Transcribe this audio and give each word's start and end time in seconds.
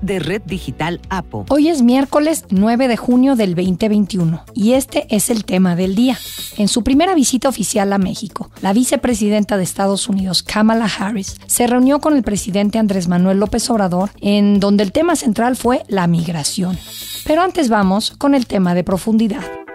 de 0.00 0.18
Red 0.18 0.42
Digital 0.46 1.00
APO. 1.08 1.46
Hoy 1.48 1.68
es 1.68 1.82
miércoles 1.82 2.44
9 2.50 2.88
de 2.88 2.96
junio 2.96 3.36
del 3.36 3.54
2021 3.54 4.44
y 4.54 4.72
este 4.72 5.06
es 5.14 5.30
el 5.30 5.44
tema 5.44 5.76
del 5.76 5.94
día. 5.94 6.18
En 6.56 6.68
su 6.68 6.82
primera 6.82 7.14
visita 7.14 7.48
oficial 7.48 7.92
a 7.92 7.98
México, 7.98 8.50
la 8.62 8.72
vicepresidenta 8.72 9.56
de 9.56 9.64
Estados 9.64 10.08
Unidos, 10.08 10.42
Kamala 10.42 10.90
Harris, 10.98 11.40
se 11.46 11.66
reunió 11.66 12.00
con 12.00 12.16
el 12.16 12.22
presidente 12.22 12.78
Andrés 12.78 13.08
Manuel 13.08 13.38
López 13.38 13.68
Obrador, 13.70 14.10
en 14.20 14.60
donde 14.60 14.84
el 14.84 14.92
tema 14.92 15.16
central 15.16 15.56
fue 15.56 15.82
la 15.88 16.06
migración. 16.06 16.78
Pero 17.26 17.42
antes 17.42 17.68
vamos 17.68 18.12
con 18.12 18.34
el 18.34 18.46
tema 18.46 18.74
de 18.74 18.84
profundidad. 18.84 19.65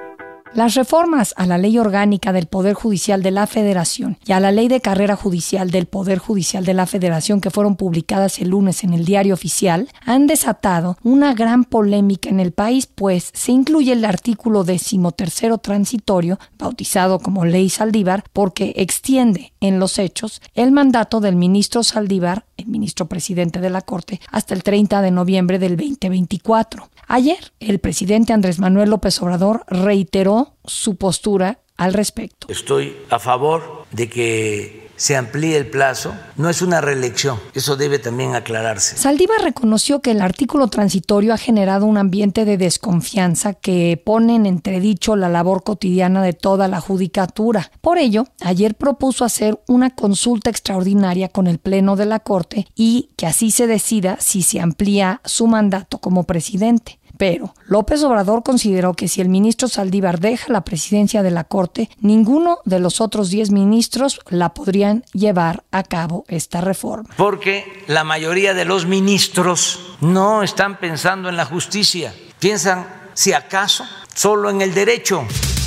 Las 0.54 0.76
reformas 0.76 1.34
a 1.38 1.46
la 1.46 1.58
Ley 1.58 1.78
Orgánica 1.78 2.34
del 2.34 2.46
Poder 2.46 2.73
Judicial 2.73 3.23
de 3.23 3.32
la 3.32 3.48
Federación 3.48 4.18
y 4.26 4.34
a 4.34 4.42
la 4.42 4.52
Ley 4.52 4.68
de 4.68 4.82
Carrera 4.82 5.16
Judicial 5.16 5.72
del 5.72 5.86
Poder 5.86 6.20
Judicial 6.20 6.66
de 6.66 6.73
la 6.73 6.88
Federación 6.88 7.40
que 7.40 7.52
fueron 7.52 7.78
publicadas 7.78 8.38
el 8.40 8.50
lunes 8.50 8.84
en 8.84 8.94
el 8.94 9.06
Diario 9.06 9.34
Oficial 9.34 9.88
han 10.06 10.28
desatado 10.28 10.98
una 11.04 11.34
gran 11.36 11.64
polémica 11.64 12.28
en 12.28 12.42
el 12.42 12.52
país, 12.52 12.86
pues 12.86 13.30
se 13.34 13.54
incluye 13.54 13.94
el 13.94 14.04
artículo 14.04 14.66
decimotercero 14.66 15.58
transitorio, 15.59 16.38
bautizado 16.59 17.20
como 17.20 17.45
Ley 17.45 17.70
Saldívar, 17.70 18.26
porque 18.34 18.73
extiende 18.76 19.54
en 19.62 19.80
los 19.80 20.00
hechos 20.00 20.42
el 20.54 20.73
mandato 20.73 21.22
del 21.22 21.38
ministro 21.38 21.81
Saldívar, 21.81 22.45
el 22.58 22.68
ministro 22.68 23.06
presidente 23.06 23.62
de 23.62 23.70
la 23.70 23.81
Corte, 23.81 24.20
hasta 24.30 24.54
el 24.54 24.64
30 24.64 25.02
de 25.02 25.12
noviembre 25.12 25.59
del 25.59 25.78
2024. 25.78 26.90
Ayer, 27.08 27.52
el 27.59 27.80
presidente 27.80 28.31
Andrés 28.31 28.59
Manuel 28.59 28.90
López 28.90 29.22
Obrador 29.22 29.66
reiteró 29.68 30.41
su 30.66 30.95
postura 30.95 31.59
al 31.78 31.94
respecto. 31.94 32.47
Estoy 32.50 32.95
a 33.09 33.20
favor 33.20 33.86
de 33.92 34.09
que 34.09 34.81
se 35.02 35.17
amplíe 35.17 35.58
el 35.58 35.66
plazo. 35.66 36.14
No 36.38 36.47
es 36.47 36.61
una 36.61 36.80
reelección, 36.80 37.39
eso 37.56 37.75
debe 37.75 37.97
también 37.97 38.36
aclararse. 38.36 38.97
Saldívar 38.97 39.42
reconoció 39.42 40.00
que 40.00 40.12
el 40.12 40.22
artículo 40.22 40.67
transitorio 40.67 41.34
ha 41.34 41.39
generado 41.39 41.88
un 41.88 41.97
ambiente 41.97 42.45
de 42.45 42.59
desconfianza 42.59 43.56
que 43.56 44.00
pone 44.06 44.36
en 44.36 44.45
entredicho 44.45 45.16
la 45.16 45.28
labor 45.28 45.64
cotidiana 45.64 46.22
de 46.22 46.34
toda 46.34 46.67
la 46.67 46.81
judicatura. 46.81 47.72
Por 47.81 47.97
ello, 47.97 48.25
ayer 48.42 48.75
propuso 48.75 49.25
hacer 49.25 49.59
una 49.67 49.89
consulta 49.89 50.52
extraordinaria 50.52 51.30
con 51.30 51.47
el 51.47 51.58
Pleno 51.58 51.95
de 51.95 52.06
la 52.06 52.19
Corte 52.19 52.67
y 52.75 53.09
que 53.17 53.25
así 53.25 53.50
se 53.50 53.66
decida 53.66 54.17
si 54.19 54.44
se 54.44 54.59
amplía 54.59 55.19
su 55.25 55.47
mandato 55.47 55.97
como 55.97 56.25
presidente. 56.25 57.00
Pero 57.22 57.53
López 57.67 58.02
Obrador 58.02 58.41
consideró 58.41 58.95
que 58.95 59.08
si 59.08 59.22
el 59.22 59.30
ministro 59.30 59.67
Saldívar 59.67 60.19
deja 60.19 60.52
la 60.52 60.64
presidencia 60.64 61.22
de 61.22 61.30
la 61.30 61.44
Corte, 61.44 61.88
ninguno 62.00 62.58
de 62.66 62.80
los 62.80 63.00
otros 63.00 63.30
10 63.30 63.52
ministros 63.52 64.19
la 64.30 64.55
podrían 64.55 65.05
llevar 65.13 65.63
a 65.69 65.83
cabo 65.83 66.25
esta 66.30 66.61
reforma. 66.61 67.13
Porque 67.17 67.83
la 67.86 68.03
mayoría 68.03 68.55
de 68.55 68.66
los 68.66 68.88
ministros 68.88 69.97
no 70.02 70.41
están 70.41 70.80
pensando 70.80 71.30
en 71.30 71.38
la 71.38 71.45
justicia, 71.45 72.11
piensan, 72.39 72.88
si 73.13 73.33
acaso, 73.33 73.85
solo 74.16 74.50
en 74.50 74.63
el 74.63 74.73
derecho. 74.73 75.23